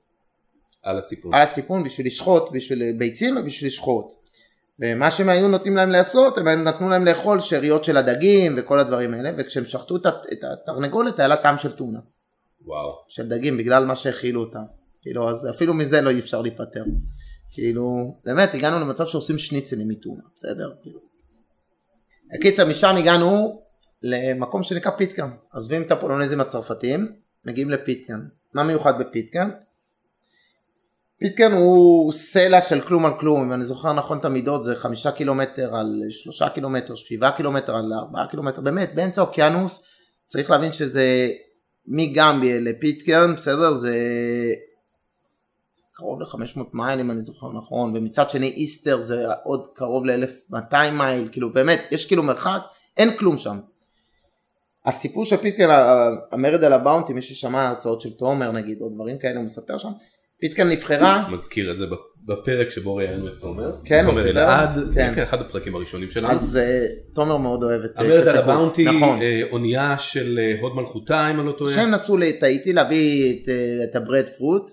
על 0.84 1.00
הסיפון. 1.00 1.34
על 1.34 1.42
הסיפון 1.42 1.84
בשביל 1.84 2.08
לשחוט, 2.08 2.52
בשביל 2.52 2.98
ביצים 2.98 3.38
ובשביל 3.38 3.68
לשחוט. 3.68 4.14
ומה 4.80 5.12
שהם 5.12 5.30
היו 5.30 5.48
נותנים 5.48 5.76
להם 5.76 5.92
לעשות, 5.92 6.38
הם 6.38 6.48
נתנו 6.48 6.90
להם 6.90 7.06
לאכול 7.06 7.40
שאריות 7.40 7.84
של 7.84 7.98
הדגים 7.98 8.54
וכל 8.58 8.80
הדברים 8.80 9.14
האלה, 9.14 9.32
וכשהם 9.38 9.66
שחטו 9.66 9.96
את 9.96 10.44
התרנגולת 10.44 11.20
היה 11.20 11.28
לה 11.28 11.38
טעם 11.38 11.58
של 11.58 11.72
טונה. 11.72 12.00
וואו. 12.66 12.92
של 13.08 13.30
דגים, 13.30 13.58
בגלל 13.58 13.86
מה 13.86 13.96
שהכילו 13.96 14.42
אותם. 14.42 14.64
כאילו, 15.02 15.30
אז 15.30 15.50
אפילו 15.50 15.74
מזה 15.74 16.02
לא 16.02 16.10
אי 16.10 16.20
אפשר 16.20 16.42
להיפטר. 16.42 16.84
כאילו, 17.54 18.16
באמת, 18.26 18.54
הגענו 18.54 18.80
למצב 18.80 19.06
שעושים 19.06 19.38
שניצלים 19.38 19.88
מטונה, 19.88 20.22
בסדר? 20.36 20.74
כאילו. 20.82 21.00
הקיצר, 22.36 22.66
משם 22.66 22.96
הגענו 22.98 23.62
למקום 24.04 24.64
שנקרא 24.64 24.92
פיטקאן. 24.92 25.30
עוזבים 25.54 25.82
את 25.82 25.92
הפולוניזם 25.92 26.42
הצרפתיים, 26.42 27.16
מגיעים 27.46 27.70
לפיטקרן. 27.70 28.28
מה 28.54 28.64
מיוחד 28.64 29.00
בפיטקאן? 29.00 29.50
פיטקאן 31.20 31.52
הוא 31.52 32.12
סלע 32.12 32.62
של 32.62 32.82
כלום 32.82 33.06
על 33.06 33.20
כלום, 33.20 33.42
אם 33.42 33.54
אני 33.54 33.64
זוכר 33.64 33.94
נכון 33.94 34.18
את 34.18 34.26
המידות 34.26 34.64
זה 34.64 34.76
חמישה 34.76 35.12
קילומטר 35.12 35.76
על 35.76 36.02
שלושה 36.10 36.50
קילומטר, 36.50 36.96
שבעה 36.96 37.38
קילומטר 37.38 37.76
על 37.76 37.94
ארבעה 37.94 38.28
קילומטר, 38.28 38.62
באמת 38.62 38.96
באמצע 38.96 39.22
האוקיינוס, 39.22 39.84
צריך 40.28 40.52
להבין 40.52 40.74
שזה 40.74 41.32
מגמבי 41.88 42.60
לפיטקאן, 42.60 43.36
בסדר? 43.36 43.74
זה 43.74 43.98
קרוב 46.02 46.22
ל-500 46.22 46.60
מייל 46.74 47.00
אם 47.00 47.12
אני 47.12 47.22
זוכר 47.22 47.52
נכון, 47.52 47.92
ומצד 47.96 48.30
שני 48.30 48.48
איסטר 48.48 49.02
זה 49.02 49.26
עוד 49.44 49.68
קרוב 49.74 50.06
ל-1200 50.06 50.92
מייל, 50.94 51.28
כאילו 51.32 51.54
באמת, 51.54 51.88
יש 51.92 52.06
כאילו 52.06 52.24
מרחק, 52.24 52.62
אין 52.98 53.18
כלום 53.18 53.38
שם. 53.38 53.60
הסיפור 54.86 55.26
של 55.26 55.38
פיטקרן, 55.38 55.70
המרד 56.32 56.64
על 56.64 56.74
הבאונטי, 56.74 57.14
מי 57.14 57.22
ששמע 57.22 57.70
הרצאות 57.70 58.02
של 58.02 58.10
תומר 58.14 58.52
נגיד, 58.52 58.82
או 58.82 58.90
דברים 58.90 59.18
כאלה, 59.18 59.36
הוא 59.36 59.46
מספר 59.46 59.78
שם, 59.78 59.90
פיטקאן 60.40 60.70
נבחרה. 60.70 61.30
מזכיר 61.32 61.72
את 61.72 61.78
זה 61.78 61.86
בפרק 62.26 62.70
שבו 62.70 62.96
ראיינו 62.96 63.28
את 63.28 63.34
תומר. 63.40 63.76
כן, 63.86 64.06
תומר 64.06 64.30
אלעד, 64.30 64.80
כן. 64.94 65.12
כן, 65.16 65.24
אחד 65.24 65.42
הפרקים 65.42 65.76
הראשונים 65.76 66.12
שלנו. 66.12 66.32
אז 66.34 66.60
uh, 66.62 67.16
תומר 67.16 67.38
מאוד 67.38 67.64
אוהב 67.64 67.82
את... 67.84 67.92
המרד 67.96 68.28
על 68.28 68.38
הבאונטי, 68.38 68.86
נכון. 68.86 69.22
אה, 69.22 69.42
אונייה 69.52 69.96
של 70.00 70.40
אה, 70.40 70.62
הוד 70.62 70.76
מלכותה 70.76 71.32
אם 71.32 71.40
אני 71.40 71.48
לא 71.48 71.52
טועה. 71.52 71.74
שהם 71.74 71.92
נסעו 71.92 72.18
לטאיטי 72.18 72.74
להביא 72.74 73.34
את, 73.34 73.50
אה, 73.50 73.84
את 73.84 73.96
ה 73.96 74.30
breadfruit, 74.38 74.72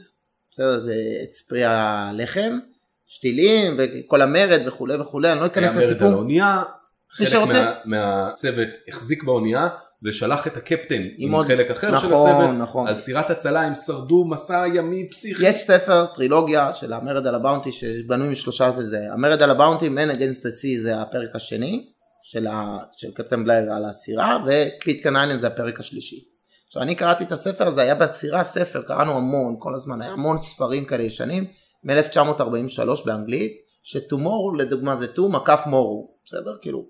בסדר, 0.59 0.85
את 1.23 1.35
פרי 1.49 1.65
הלחם, 1.65 2.59
שתילים 3.07 3.77
וכל 3.79 4.23
המרד 4.23 4.61
וכולי 4.67 4.95
וכולי, 4.97 5.33
אני 5.33 5.41
לא 5.41 5.47
אכנס 5.47 5.71
היה 5.71 5.73
מרד 5.73 5.83
על 5.85 5.91
לסיפור. 5.91 6.09
האונייה, 6.09 6.63
חלק 7.11 7.29
שרוצה. 7.29 7.73
מה- 7.85 7.97
מהצוות 8.27 8.69
החזיק 8.89 9.23
באונייה 9.25 9.69
ושלח 10.05 10.47
את 10.47 10.57
הקפטן 10.57 11.03
עם 11.19 11.33
עוד- 11.33 11.47
חלק 11.47 11.71
אחר 11.71 11.89
של 12.01 12.07
נכון, 12.07 12.31
הצוות, 12.31 12.51
נכון. 12.59 12.89
על 12.89 12.95
סירת 12.95 13.31
הצלה 13.31 13.61
הם 13.63 13.75
שרדו 13.75 14.25
מסע 14.25 14.65
ימי 14.75 15.09
פסיכי. 15.11 15.47
יש 15.47 15.57
ספר, 15.57 16.07
טרילוגיה 16.15 16.73
של 16.73 16.93
המרד 16.93 17.27
על 17.27 17.35
הבאונטי 17.35 17.73
שבנוי 17.73 18.29
משלושה 18.29 18.71
וזה. 18.77 18.99
המרד 19.13 19.43
על 19.43 19.51
הבאונטי, 19.51 19.89
Man 19.89 20.11
Against 20.13 20.41
the 20.41 20.51
Sea 20.63 20.83
זה 20.83 21.01
הפרק 21.01 21.29
השני 21.35 21.87
של, 22.23 22.47
ה, 22.47 22.77
של 22.97 23.09
קפטן 23.15 23.45
בלייר 23.45 23.73
על 23.73 23.85
הסירה, 23.85 24.39
ופיטקן 24.47 25.17
איילנד 25.17 25.41
זה 25.41 25.47
הפרק 25.47 25.81
השלישי. 25.81 26.25
עכשיו 26.69 26.83
אני 26.83 26.95
קראתי 26.95 27.25
את 27.25 27.33
הספר 27.33 27.69
הזה, 27.69 27.81
היה 27.81 27.95
בסירה 27.95 28.45
ספר, 28.45 28.83
קראנו 28.83 29.13
המון, 29.17 29.57
כל 29.59 29.75
הזמן, 29.75 30.03
היה 30.03 30.13
המון 30.13 30.39
ספרים 30.39 30.85
כאלה 30.85 31.03
ישנים, 31.03 31.45
מ-1943 31.85 33.05
באנגלית, 33.07 33.57
ש 33.83 33.97
tomorrow 33.97 34.55
לדוגמה 34.55 34.97
זה 34.97 35.07
to 35.07 35.29
מקף 35.29 35.63
morrow, 35.67 36.11
בסדר? 36.27 36.57
כאילו, 36.63 36.87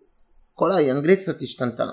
כל 0.54 0.72
האנגלית 0.72 1.18
קצת 1.18 1.42
השתנתה. 1.42 1.86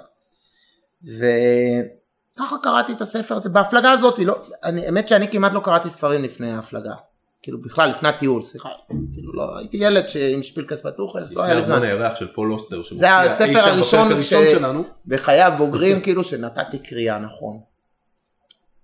וככה 1.04 2.56
קראתי 2.64 2.92
את 2.94 3.02
הספר 3.02 3.36
הזה, 3.36 3.50
בהפלגה 3.50 3.92
הזאת, 3.92 4.20
לא, 4.20 4.36
אני, 4.64 4.86
האמת 4.86 5.08
שאני 5.10 5.28
כמעט 5.28 5.54
לא 5.54 5.60
קראתי 5.60 5.90
ספרים 5.90 6.24
לפני 6.24 6.52
ההפלגה. 6.52 6.94
כאילו 7.42 7.62
בכלל 7.62 7.90
לפני 7.90 8.10
הטיול, 8.10 8.42
סליחה, 8.42 8.70
כאילו 9.14 9.34
לא, 9.34 9.58
הייתי 9.58 9.78
ילד 9.78 10.06
עם 10.34 10.44
שפילקס 10.44 10.82
בתוחס, 10.86 11.32
לא 11.32 11.44
היה 11.44 11.54
לפני 11.54 11.62
לי 11.62 11.66
זמן. 11.66 11.76
הזמן 11.76 11.88
הירח 11.88 12.16
של 12.16 12.34
פול 12.34 12.54
אוסטר 12.54 12.78
זה 12.78 12.84
שמופיע 12.84 13.24
אי 13.24 13.30
הספר 13.30 13.46
שם 13.46 13.54
בפרק 13.54 13.68
הראשון 14.12 14.22
ש- 14.22 14.52
שלנו. 14.52 14.84
בחיי 15.06 15.42
הבוגרים 15.42 16.02
כאילו 16.04 16.24
שנתתי 16.24 16.80
קריאה 16.80 17.20
נכון. 17.20 17.60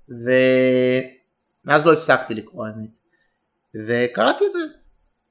ומאז 0.10 1.86
לא 1.86 1.94
הפסקתי 1.94 2.34
לקרוא 2.36 2.66
האמת. 2.68 3.00
וקראתי 3.88 4.44
את 4.48 4.54
זה. 4.54 4.60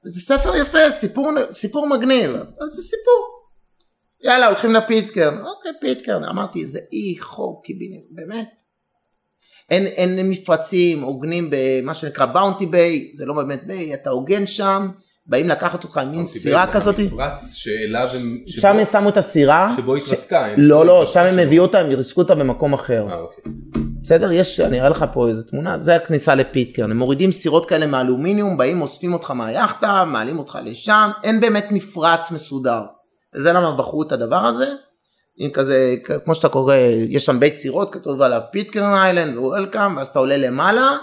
זה 0.03 0.21
ספר 0.21 0.55
יפה, 0.55 0.91
סיפור, 0.91 1.31
סיפור 1.51 1.87
מגניב, 1.87 2.31
אבל 2.31 2.69
זה 2.69 2.83
סיפור. 2.83 3.41
יאללה 4.23 4.47
הולכים 4.47 4.73
לפיטקרן, 4.73 5.37
אוקיי 5.45 5.71
פיטקרן, 5.81 6.23
אמרתי 6.23 6.65
זה 6.65 6.79
אי 6.93 7.15
חור 7.19 7.61
קיבינימט, 7.65 8.03
באמת. 8.11 8.47
אין, 9.69 9.85
אין 9.85 10.29
מפרצים, 10.29 11.01
עוגנים 11.03 11.49
במה 11.51 11.93
שנקרא 11.93 12.25
באונטי 12.25 12.65
ביי, 12.65 13.11
זה 13.13 13.25
לא 13.25 13.33
באמת 13.33 13.67
bay, 13.67 13.93
אתה 13.93 14.09
עוגן 14.09 14.47
שם, 14.47 14.89
באים 15.25 15.47
לקחת 15.49 15.83
אותך 15.83 15.97
עם 15.97 16.11
מין 16.11 16.25
סירה 16.25 16.73
כזאת. 16.73 16.99
המפרץ 16.99 17.53
שאליו 17.53 18.07
הם... 18.13 18.43
שם 18.47 18.59
שבו- 18.59 18.67
הם 18.67 18.85
שמו 18.85 19.09
את 19.09 19.17
הסירה. 19.17 19.73
שבו 19.77 19.99
ש- 19.99 20.03
התרסקה. 20.03 20.45
הם 20.45 20.55
לא, 20.59 20.85
לא, 20.85 21.05
שם 21.13 21.19
הם 21.19 21.33
שם. 21.33 21.39
הביאו 21.39 21.63
אותה, 21.63 21.79
הם 21.79 21.89
ריסקו 21.89 22.21
אותה 22.21 22.35
במקום 22.35 22.73
אחר. 22.73 23.07
אה, 23.09 23.19
אוקיי. 23.19 23.43
בסדר? 24.11 24.31
יש, 24.31 24.59
אני 24.59 24.79
אראה 24.79 24.89
לך 24.89 25.05
פה 25.13 25.27
איזה 25.27 25.43
תמונה, 25.43 25.79
זה 25.79 25.95
הכניסה 25.95 26.35
לפיטקרן, 26.35 26.91
הם 26.91 26.97
מורידים 26.97 27.31
סירות 27.31 27.65
כאלה 27.65 27.87
מאלומיניום, 27.87 28.57
באים 28.57 28.81
אוספים 28.81 29.13
אותך 29.13 29.31
מהיאכטה, 29.31 30.05
מעלים 30.05 30.39
אותך 30.39 30.59
לשם, 30.63 31.09
אין 31.23 31.41
באמת 31.41 31.67
מפרץ 31.71 32.31
מסודר. 32.31 32.81
וזה 33.35 33.53
למה 33.53 33.75
בחרו 33.75 34.03
את 34.03 34.11
הדבר 34.11 34.45
הזה, 34.45 34.73
עם 35.37 35.49
כזה, 35.49 35.95
כמו 36.25 36.35
שאתה 36.35 36.49
קורא, 36.49 36.75
יש 37.09 37.25
שם 37.25 37.39
בית 37.39 37.55
סירות, 37.55 37.93
כתוב 37.93 38.21
עליו 38.21 38.41
פיטקרן 38.51 38.93
איילנד 38.93 39.37
וולקאם, 39.37 39.97
ואז 39.97 40.07
אתה 40.07 40.19
עולה 40.19 40.37
למעלה, 40.37 40.97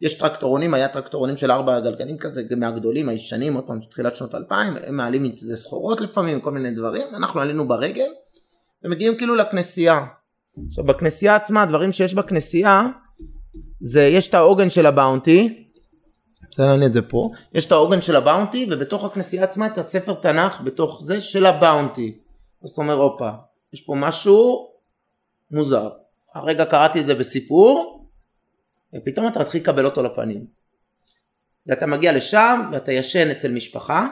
יש 0.00 0.14
טרקטורונים, 0.14 0.74
היה 0.74 0.88
טרקטורונים 0.88 1.36
של 1.36 1.50
ארבע 1.50 1.80
גלגלים 1.80 2.18
כזה, 2.18 2.42
מהגדולים, 2.56 3.08
הישנים, 3.08 3.54
עוד 3.54 3.64
פעם, 3.64 3.78
תחילת 3.90 4.16
שנות 4.16 4.34
2000, 4.34 4.76
הם 4.86 4.96
מעלים 4.96 5.24
את 5.24 5.38
זה 5.38 5.56
סחורות 5.56 6.00
לפעמים, 6.00 6.40
כל 6.40 6.50
מיני 6.50 6.70
דברים, 6.70 7.06
אנחנו 7.14 7.40
עלינו 7.40 7.68
ברגל, 7.68 8.08
ומגיעים 8.84 9.16
כאילו 9.16 9.34
לכנסייה. 9.34 10.04
עכשיו 10.66 10.84
בכנסייה 10.84 11.36
עצמה, 11.36 11.62
הדברים 11.62 11.92
שיש 11.92 12.14
בכנסייה, 12.14 12.88
זה 13.80 14.02
יש 14.02 14.28
את 14.28 14.34
העוגן 14.34 14.70
של 14.70 14.86
הבאונטי, 14.86 15.64
בסדר, 16.50 16.72
אין 16.72 16.80
לי 16.80 16.86
את 16.86 16.92
זה 16.92 17.02
פה, 17.02 17.30
יש 17.54 17.66
את 17.66 17.72
העוגן 17.72 18.02
של 18.02 18.16
הבאונטי, 18.16 18.66
ובתוך 18.70 19.04
הכנסייה 19.04 19.44
עצמה 19.44 19.66
את 19.66 19.78
הספר 19.78 20.14
תנ"ך 20.14 20.60
בתוך 20.60 21.00
זה 21.04 21.20
של 21.20 21.46
הבאונטי. 21.46 22.18
אז 22.64 22.70
אתה 22.70 22.80
אומר, 22.80 22.94
הופה, 22.94 23.30
יש 23.72 23.80
פה 23.80 23.94
משהו 23.96 24.68
מוזר. 25.50 25.90
הרגע 26.34 26.64
קראתי 26.64 27.00
את 27.00 27.06
זה 27.06 27.14
בסיפור, 27.14 28.06
ופתאום 28.96 29.26
אתה 29.26 29.40
מתחיל 29.40 29.60
לקבל 29.60 29.84
אותו 29.84 30.02
לפנים. 30.02 30.46
ואתה 31.66 31.86
מגיע 31.86 32.12
לשם, 32.12 32.60
ואתה 32.72 32.92
ישן 32.92 33.30
אצל 33.30 33.52
משפחה, 33.52 34.08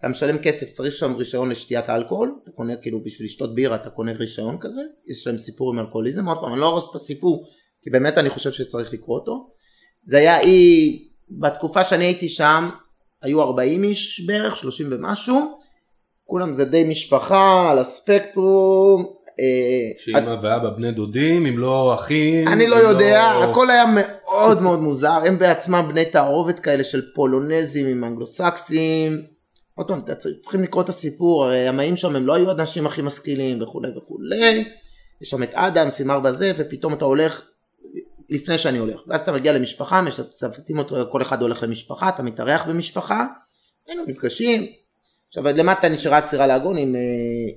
אתה 0.00 0.08
משלם 0.08 0.38
כסף, 0.38 0.70
צריך 0.70 0.94
שם 0.94 1.14
רישיון 1.14 1.48
לשתיית 1.48 1.90
אלכוהול, 1.90 2.34
אתה 2.42 2.50
קונה 2.50 2.76
כאילו 2.76 3.04
בשביל 3.04 3.26
לשתות 3.26 3.54
בירה, 3.54 3.76
אתה 3.76 3.90
קונה 3.90 4.12
רישיון 4.12 4.58
כזה, 4.60 4.80
יש 5.10 5.26
להם 5.26 5.38
סיפור 5.38 5.72
עם 5.72 5.78
אלכוהוליזם, 5.78 6.28
עוד 6.28 6.38
פעם, 6.40 6.52
אני 6.52 6.60
לא 6.60 6.68
ארוס 6.68 6.90
את 6.90 6.96
הסיפור, 6.96 7.46
כי 7.82 7.90
באמת 7.90 8.18
אני 8.18 8.30
חושב 8.30 8.52
שצריך 8.52 8.92
לקרוא 8.92 9.18
אותו. 9.18 9.50
זה 10.04 10.18
היה 10.18 10.40
אי, 10.40 10.98
בתקופה 11.30 11.84
שאני 11.84 12.04
הייתי 12.04 12.28
שם, 12.28 12.68
היו 13.22 13.42
40 13.42 13.84
איש 13.84 14.26
בערך, 14.26 14.56
30 14.56 14.86
ומשהו, 14.90 15.58
כולם 16.24 16.54
זה 16.54 16.64
די 16.64 16.84
משפחה, 16.84 17.70
על 17.70 17.78
הספקטרום. 17.78 19.06
אה, 19.40 19.90
שאמא 19.98 20.36
ואבא 20.42 20.70
בני 20.70 20.92
דודים, 20.92 21.46
אם 21.46 21.58
לא 21.58 21.94
אחים. 21.94 22.48
אני 22.48 22.66
לא 22.66 22.76
אם 22.76 22.82
יודע, 22.82 23.24
הכל 23.24 23.70
היה 23.70 23.84
מאוד 23.94 24.62
מאוד 24.62 24.80
מוזר, 24.80 25.18
הם 25.26 25.38
בעצמם 25.38 25.86
בני 25.88 26.04
תערובת 26.04 26.58
כאלה 26.58 26.84
של 26.84 27.02
פולונזים 27.14 27.86
עם 27.86 28.04
אנגלוסקסים. 28.04 29.37
עוד 29.78 29.88
פעם, 29.88 30.00
צריכים 30.40 30.62
לקרוא 30.62 30.82
את 30.82 30.88
הסיפור, 30.88 31.44
הרי 31.44 31.68
המאים 31.68 31.96
שם 31.96 32.16
הם 32.16 32.26
לא 32.26 32.34
היו 32.34 32.48
האנשים 32.48 32.86
הכי 32.86 33.02
משכילים 33.02 33.62
וכולי 33.62 33.88
וכולי. 33.96 34.64
יש 35.20 35.30
שם 35.30 35.42
את 35.42 35.54
אדמס 35.54 36.00
עם 36.00 36.10
ארבע 36.10 36.32
זה, 36.32 36.52
ופתאום 36.56 36.94
אתה 36.94 37.04
הולך, 37.04 37.42
לפני 38.30 38.58
שאני 38.58 38.78
הולך, 38.78 39.00
ואז 39.06 39.20
אתה 39.20 39.32
מגיע 39.32 39.52
למשפחה, 39.52 40.02
מצוותים 40.02 40.78
אותו, 40.78 40.96
כל 41.12 41.22
אחד 41.22 41.42
הולך 41.42 41.62
למשפחה, 41.62 42.08
אתה 42.08 42.22
מתארח 42.22 42.66
במשפחה, 42.66 43.26
היינו 43.86 44.04
נפגשים. 44.06 44.66
עכשיו 45.28 45.44
למטה 45.44 45.88
נשארה 45.88 46.20
סירה 46.20 46.46
לעגון 46.46 46.78
עם 46.78 46.94
אה, 46.96 47.00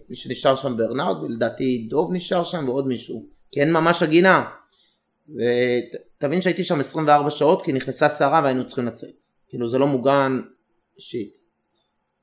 מי 0.09 0.15
שנשאר 0.15 0.55
שם 0.55 0.77
ברנרד, 0.77 1.23
ולדעתי 1.23 1.87
דוב 1.89 2.13
נשאר 2.13 2.43
שם 2.43 2.69
ועוד 2.69 2.87
מישהו, 2.87 3.25
כי 3.51 3.61
אין 3.61 3.73
ממש 3.73 4.03
הגינה. 4.03 4.45
ותבין 5.29 6.41
שהייתי 6.41 6.63
שם 6.63 6.79
24 6.79 7.29
שעות 7.29 7.61
כי 7.61 7.71
נכנסה 7.71 8.09
סערה 8.09 8.41
והיינו 8.43 8.67
צריכים 8.67 8.85
לצאת. 8.85 9.27
כאילו 9.49 9.69
זה 9.69 9.77
לא 9.77 9.87
מוגן 9.87 10.41
שיט. 10.99 11.40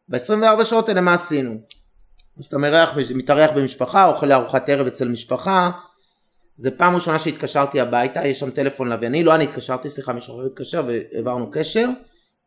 ב-24 0.08 0.64
שעות 0.64 0.88
האלה 0.88 1.00
מה 1.00 1.14
עשינו? 1.14 1.60
אז 2.38 2.44
אתה 2.44 2.58
מרח, 2.58 2.94
מתארח 3.14 3.50
במשפחה, 3.56 4.06
אוכל 4.06 4.32
ארוחת 4.32 4.68
ערב 4.68 4.86
אצל 4.86 5.08
משפחה, 5.08 5.70
זה 6.56 6.70
פעם 6.70 6.94
ראשונה 6.94 7.18
שהתקשרתי 7.18 7.80
הביתה, 7.80 8.26
יש 8.26 8.40
שם 8.40 8.50
טלפון 8.50 8.88
לווייני, 8.88 9.24
לא 9.24 9.34
אני 9.34 9.44
התקשרתי, 9.44 9.88
סליחה, 9.88 10.12
מישהו 10.12 10.34
אחר 10.34 10.46
התקשר 10.46 10.84
והעברנו 10.86 11.50
קשר, 11.50 11.88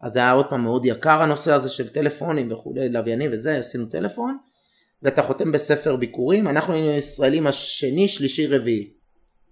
אז 0.02 0.12
זה 0.12 0.20
היה 0.20 0.32
עוד 0.32 0.46
פעם 0.50 0.64
מאוד 0.64 0.86
יקר 0.86 1.22
הנושא 1.22 1.52
הזה 1.52 1.70
של 1.70 1.90
טלפונים 1.90 2.52
וכולי, 2.52 2.90
לווייני 2.90 3.28
וזה, 3.32 3.58
עשינו 3.58 3.86
טלפון, 3.86 4.38
ואתה 5.04 5.22
חותם 5.22 5.52
בספר 5.52 5.96
ביקורים, 5.96 6.48
אנחנו 6.48 6.74
היינו 6.74 6.90
ישראלים 6.90 7.48
השני, 7.48 8.08
שלישי, 8.08 8.48
רביעי. 8.48 8.94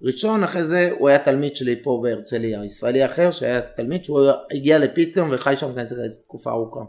ראשון, 0.02 0.44
אחרי 0.44 0.64
זה 0.64 0.92
הוא 1.00 1.10
היה 1.10 1.20
תלמיד 1.20 1.56
שלי 1.56 1.84
פה 1.84 2.00
בהרצליה, 2.04 2.66
ישראלי 2.66 3.06
אחר 3.06 3.32
שהיה 3.32 3.62
תלמיד 3.62 4.04
שהוא 4.04 4.20
הגיע 4.52 4.78
לפתאום 4.78 5.30
וחי 5.32 5.56
שם 5.58 5.80
כזה 5.80 5.96
תקופה 6.24 6.52
ארוכה. 6.52 6.80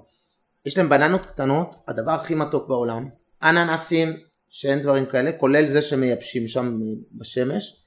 יש 0.67 0.79
להם 0.79 0.89
בננות 0.89 1.27
קטנות, 1.27 1.75
הדבר 1.89 2.11
הכי 2.11 2.35
מתוק 2.35 2.69
בעולם, 2.69 3.09
אננסים 3.43 4.17
שאין 4.51 4.83
דברים 4.83 5.07
כאלה, 5.07 5.33
כולל 5.33 5.67
זה 5.67 5.83
שמייבשים 5.83 6.49
שם 6.49 6.79
בשמש, 7.13 7.85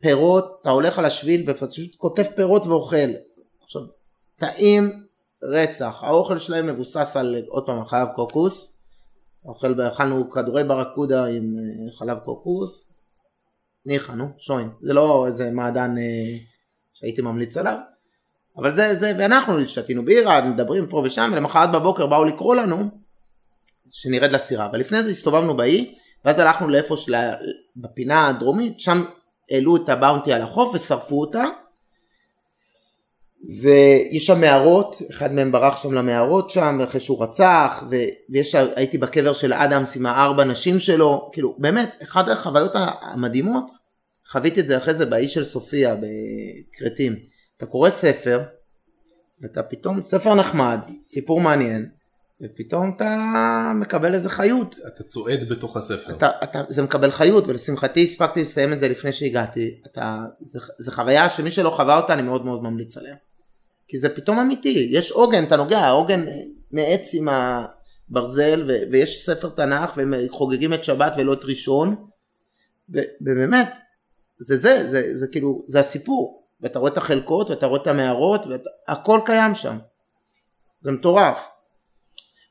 פירות, 0.00 0.58
אתה 0.62 0.70
הולך 0.70 0.98
על 0.98 1.04
השביל 1.04 1.50
ופשוט 1.50 1.96
כותב 1.96 2.22
פירות 2.22 2.66
ואוכל. 2.66 3.10
עכשיו, 3.64 3.82
טעים 4.36 5.06
רצח, 5.42 6.00
האוכל 6.02 6.38
שלהם 6.38 6.66
מבוסס 6.66 7.16
על 7.16 7.36
עוד 7.48 7.66
פעם 7.66 7.86
חלב 7.86 8.08
קוקוס, 8.14 8.76
אוכל, 9.44 9.82
אכלנו 9.82 10.30
כדורי 10.30 10.64
ברקודה 10.64 11.24
עם 11.24 11.56
אה, 11.58 11.98
חלב 11.98 12.18
קוקוס, 12.18 12.92
ניחא 13.86 14.12
נו, 14.12 14.24
שוין, 14.38 14.70
זה 14.82 14.92
לא 14.92 15.26
איזה 15.26 15.50
מעדן 15.50 15.98
אה, 15.98 16.38
שהייתי 16.92 17.22
ממליץ 17.22 17.56
עליו, 17.56 17.78
אבל 18.60 18.70
זה, 18.70 18.94
זה, 18.94 19.12
ואנחנו 19.18 19.68
שתינו 19.68 20.04
בירה, 20.04 20.50
מדברים 20.50 20.86
פה 20.86 21.02
ושם, 21.04 21.30
ולמחרת 21.32 21.72
בבוקר 21.72 22.06
באו 22.06 22.24
לקרוא 22.24 22.54
לנו 22.54 22.88
שנרד 23.90 24.32
לסירה, 24.32 24.66
אבל 24.66 24.80
לפני 24.80 25.02
זה 25.02 25.10
הסתובבנו 25.10 25.56
באי, 25.56 25.94
ואז 26.24 26.38
הלכנו 26.38 26.68
לאיפה 26.68 26.96
של... 26.96 27.14
בפינה 27.76 28.28
הדרומית, 28.28 28.80
שם 28.80 29.04
העלו 29.50 29.76
את 29.76 29.88
הבאונטי 29.88 30.32
על 30.32 30.42
החוף 30.42 30.74
ושרפו 30.74 31.20
אותה, 31.20 31.44
ויש 33.62 34.26
שם 34.26 34.40
מערות, 34.40 35.02
אחד 35.10 35.32
מהם 35.32 35.52
ברח 35.52 35.82
שם 35.82 35.92
למערות 35.92 36.50
שם, 36.50 36.78
אחרי 36.84 37.00
שהוא 37.00 37.22
רצח, 37.22 37.84
ויש, 38.30 38.54
הייתי 38.54 38.98
בקבר 38.98 39.32
של 39.32 39.52
אדמס 39.52 39.96
עם 39.96 40.06
הארבע 40.06 40.44
נשים 40.44 40.80
שלו, 40.80 41.30
כאילו, 41.32 41.56
באמת, 41.58 42.02
אחת 42.02 42.28
החוויות 42.28 42.72
המדהימות, 42.74 43.70
חוויתי 44.30 44.60
את 44.60 44.66
זה 44.66 44.76
אחרי 44.76 44.94
זה 44.94 45.06
באי 45.06 45.28
של 45.28 45.44
סופיה, 45.44 45.94
בכרתים. 45.94 47.39
אתה 47.60 47.68
קורא 47.68 47.90
ספר, 47.90 48.40
ואתה 49.40 49.62
פתאום, 49.62 50.02
ספר 50.02 50.34
נחמד, 50.34 50.78
סיפור 51.02 51.40
מעניין, 51.40 51.88
ופתאום 52.42 52.92
אתה 52.96 53.72
מקבל 53.74 54.14
איזה 54.14 54.30
חיות. 54.30 54.76
אתה 54.86 55.02
צועד 55.02 55.48
בתוך 55.48 55.76
הספר. 55.76 56.16
אתה, 56.16 56.30
אתה, 56.44 56.62
זה 56.68 56.82
מקבל 56.82 57.10
חיות, 57.10 57.46
ולשמחתי 57.46 58.04
הספקתי 58.04 58.42
לסיים 58.42 58.72
את 58.72 58.80
זה 58.80 58.88
לפני 58.88 59.12
שהגעתי. 59.12 59.80
אתה, 59.86 60.18
זה, 60.38 60.58
זה 60.78 60.92
חוויה 60.92 61.28
שמי 61.28 61.50
שלא 61.50 61.70
חווה 61.70 61.96
אותה 61.96 62.14
אני 62.14 62.22
מאוד 62.22 62.44
מאוד 62.44 62.62
ממליץ 62.62 62.96
עליה. 62.96 63.14
כי 63.88 63.98
זה 63.98 64.08
פתאום 64.08 64.38
אמיתי, 64.38 64.88
יש 64.90 65.10
עוגן, 65.10 65.44
אתה 65.44 65.56
נוגע, 65.56 65.78
העוגן 65.78 66.24
מעץ 66.72 67.10
עם 67.14 67.28
הברזל, 67.28 68.64
ו, 68.68 68.72
ויש 68.90 69.26
ספר 69.26 69.48
תנ"ך, 69.48 69.92
והם 69.96 70.14
חוגגים 70.28 70.74
את 70.74 70.84
שבת 70.84 71.12
ולא 71.16 71.32
את 71.32 71.44
ראשון, 71.44 71.94
ובאמת, 73.20 73.68
זה 74.38 74.56
זה, 74.56 74.88
זה, 74.88 74.90
זה, 74.90 75.16
זה 75.16 75.26
כאילו, 75.28 75.64
זה 75.68 75.80
הסיפור. 75.80 76.39
ואתה 76.62 76.78
רואה 76.78 76.92
את 76.92 76.96
החלקות, 76.96 77.50
ואתה 77.50 77.66
רואה 77.66 77.82
את 77.82 77.86
המערות, 77.86 78.46
והכל 78.88 79.20
קיים 79.24 79.54
שם. 79.54 79.76
זה 80.80 80.92
מטורף. 80.92 81.48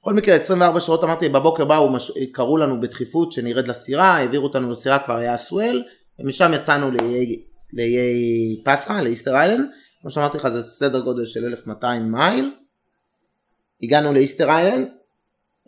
בכל 0.02 0.14
מקרה 0.14 0.36
24 0.36 0.80
שעות 0.80 1.04
אמרתי 1.04 1.30
בבוקר 1.30 1.66
באו 1.66 1.90
מש... 1.90 2.12
קראו 2.32 2.58
לנו 2.58 2.82
בדחיפות 2.82 3.32
שנרד 3.32 3.68
לסירה 3.68 4.06
העבירו 4.06 4.44
אותנו 4.44 4.72
לסירה 4.72 5.00
כבר 5.00 5.16
היה 5.16 5.38
סואל 5.38 5.84
ומשם 6.20 6.52
יצאנו 6.56 6.92
לאיי, 6.92 7.42
לאיי 7.74 8.62
פסחה 8.64 9.02
לאיסטר 9.02 9.36
איילנד. 9.36 9.66
כמו 10.02 10.12
שאמרתי 10.12 10.38
לך 10.38 10.48
זה 10.48 10.64
סדר 10.64 11.00
גודל 11.00 11.26
של 11.26 11.46
1200 11.46 12.12
מייל. 12.12 12.52
הגענו 13.84 14.14
לאיסטר 14.14 14.50
איילנד. 14.50 14.88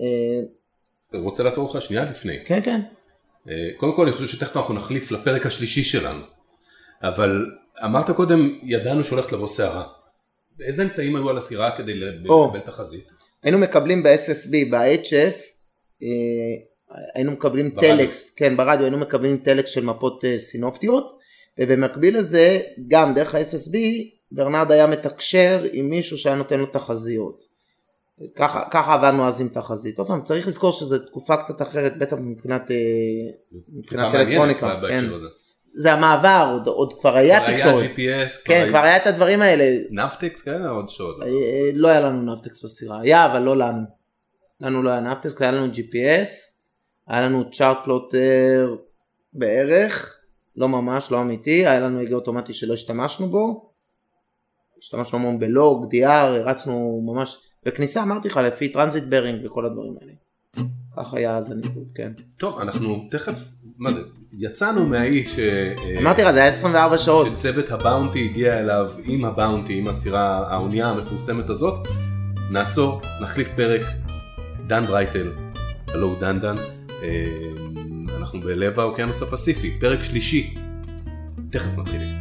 אה, 0.01 1.19
רוצה 1.19 1.43
לעצור 1.43 1.67
אותך 1.67 1.81
שנייה 1.81 2.05
לפני? 2.05 2.45
כן 2.45 2.61
כן. 2.63 2.81
אה, 3.49 3.69
קודם 3.77 3.95
כל 3.95 4.03
אני 4.03 4.11
חושב 4.13 4.27
שתכף 4.27 4.57
אנחנו 4.57 4.73
נחליף 4.73 5.11
לפרק 5.11 5.45
השלישי 5.45 5.83
שלנו 5.83 6.21
אבל 7.03 7.51
אמרת 7.83 8.11
קודם 8.11 8.59
ידענו 8.63 9.03
שהולכת 9.03 9.31
לבוא 9.31 9.47
סערה 9.47 9.83
איזה 10.61 10.83
אמצעים 10.83 11.15
היו 11.15 11.29
על 11.29 11.37
הסירה 11.37 11.77
כדי 11.77 11.93
לקבל 11.95 12.59
תחזית? 12.59 13.07
היינו 13.43 13.57
מקבלים 13.57 14.03
ב-SSB, 14.03 14.71
ב-HF, 14.71 15.37
אה, 16.03 16.07
היינו 17.15 17.31
מקבלים 17.31 17.75
ברדיו. 17.75 17.97
טלקס, 17.97 18.33
כן 18.35 18.57
ברדיו 18.57 18.83
היינו 18.83 18.97
מקבלים 18.97 19.37
טלקס 19.37 19.69
של 19.69 19.85
מפות 19.85 20.25
אה, 20.25 20.39
סינופטיות 20.39 21.19
ובמקביל 21.59 22.17
לזה 22.17 22.59
גם 22.87 23.13
דרך 23.13 23.35
ה-SSB 23.35 23.77
ברנרד 24.31 24.71
היה 24.71 24.87
מתקשר 24.87 25.63
עם 25.71 25.89
מישהו 25.89 26.17
שהיה 26.17 26.35
נותן 26.35 26.59
לו 26.59 26.65
תחזיות. 26.65 27.51
ככה, 28.35 28.63
ככה 28.71 28.93
עבדנו 28.93 29.27
אז 29.27 29.41
עם 29.41 29.47
תחזית. 29.47 29.97
עוד 29.97 30.07
פעם 30.07 30.21
צריך 30.23 30.47
לזכור 30.47 30.71
שזו 30.71 30.99
תקופה 30.99 31.37
קצת 31.37 31.61
אחרת 31.61 31.97
בטח 31.97 32.17
מבחינת, 32.19 32.71
אה, 32.71 32.77
מבחינת 33.69 34.15
אלקטרוניקה. 34.15 34.79
כן. 34.89 35.05
זה 35.73 35.93
המעבר, 35.93 36.49
עוד, 36.53 36.67
עוד 36.67 36.99
כבר 36.99 37.15
היה 37.15 37.39
תקשורת. 37.47 37.91
כבר 37.91 38.01
היה 38.01 38.25
GPS. 38.25 38.29
כן, 38.45 38.65
כבר 38.69 38.77
היה 38.77 38.97
את 38.97 39.07
הדברים 39.07 39.41
האלה. 39.41 39.63
נפטקס 39.91 40.41
כאלה 40.41 40.69
עוד 40.69 40.89
שעות. 40.89 41.21
אה, 41.21 41.69
לא 41.73 41.87
היה 41.87 41.99
לנו 41.99 42.33
נפטקס 42.33 42.63
בסירה, 42.63 43.01
היה 43.01 43.25
אבל 43.25 43.39
לא 43.39 43.57
לנו. 43.57 43.83
לנו 44.61 44.83
לא 44.83 44.89
היה 44.89 44.99
נפטקס, 44.99 45.41
היה 45.41 45.51
לנו 45.51 45.73
GPS, 45.73 46.29
היה 47.07 47.21
לנו 47.21 47.51
צ'ארט 47.51 47.77
פלוטר 47.83 48.75
בערך, 49.33 50.19
לא 50.55 50.69
ממש, 50.69 51.11
לא 51.11 51.21
אמיתי, 51.21 51.67
היה 51.67 51.79
לנו 51.79 51.99
הגה 51.99 52.15
אוטומטי 52.15 52.53
שלא 52.53 52.73
השתמשנו 52.73 53.27
בו. 53.27 53.71
השתמשנו 54.79 55.19
המון 55.19 55.39
בלוג, 55.39 55.95
DR, 55.95 56.07
הרצנו 56.07 57.01
ממש, 57.05 57.37
בכניסה 57.65 58.03
אמרתי 58.03 58.27
לך 58.27 58.37
לפי 58.37 58.69
transit 58.69 59.03
bearing 59.03 59.45
וכל 59.45 59.65
הדברים 59.65 59.95
האלה. 60.01 60.13
כך 60.97 61.13
היה 61.13 61.37
אז 61.37 61.51
הניקוד, 61.51 61.87
כן. 61.95 62.11
טוב, 62.37 62.59
אנחנו 62.59 63.07
תכף, 63.11 63.37
מה 63.77 63.93
זה, 63.93 64.01
יצאנו 64.39 64.85
מהאי 64.85 65.25
ש... 65.25 65.39
אמרתי 65.99 66.23
לך, 66.23 66.31
זה 66.31 66.39
היה 66.39 66.49
24 66.49 66.97
שעות. 66.97 67.27
שצוות 67.31 67.71
הבאונטי 67.71 68.25
הגיע 68.25 68.59
אליו 68.59 68.91
עם 69.03 69.25
הבאונטי, 69.25 69.77
עם 69.77 69.87
הסירה, 69.87 70.43
האונייה 70.47 70.89
המפורסמת 70.89 71.49
הזאת. 71.49 71.87
נעצור, 72.51 73.01
נחליף 73.21 73.49
פרק, 73.55 73.81
דן 74.67 74.85
ברייטל, 74.85 75.31
הלו 75.87 76.07
הוא 76.07 76.19
דן 76.19 76.39
דן. 76.39 76.55
אה, 77.03 77.25
אנחנו 78.19 78.39
בלב 78.39 78.79
האוקיינוס 78.79 79.21
הפסיפי, 79.21 79.77
פרק 79.79 80.03
שלישי. 80.03 80.55
תכף 81.49 81.77
מתחילים. 81.77 82.20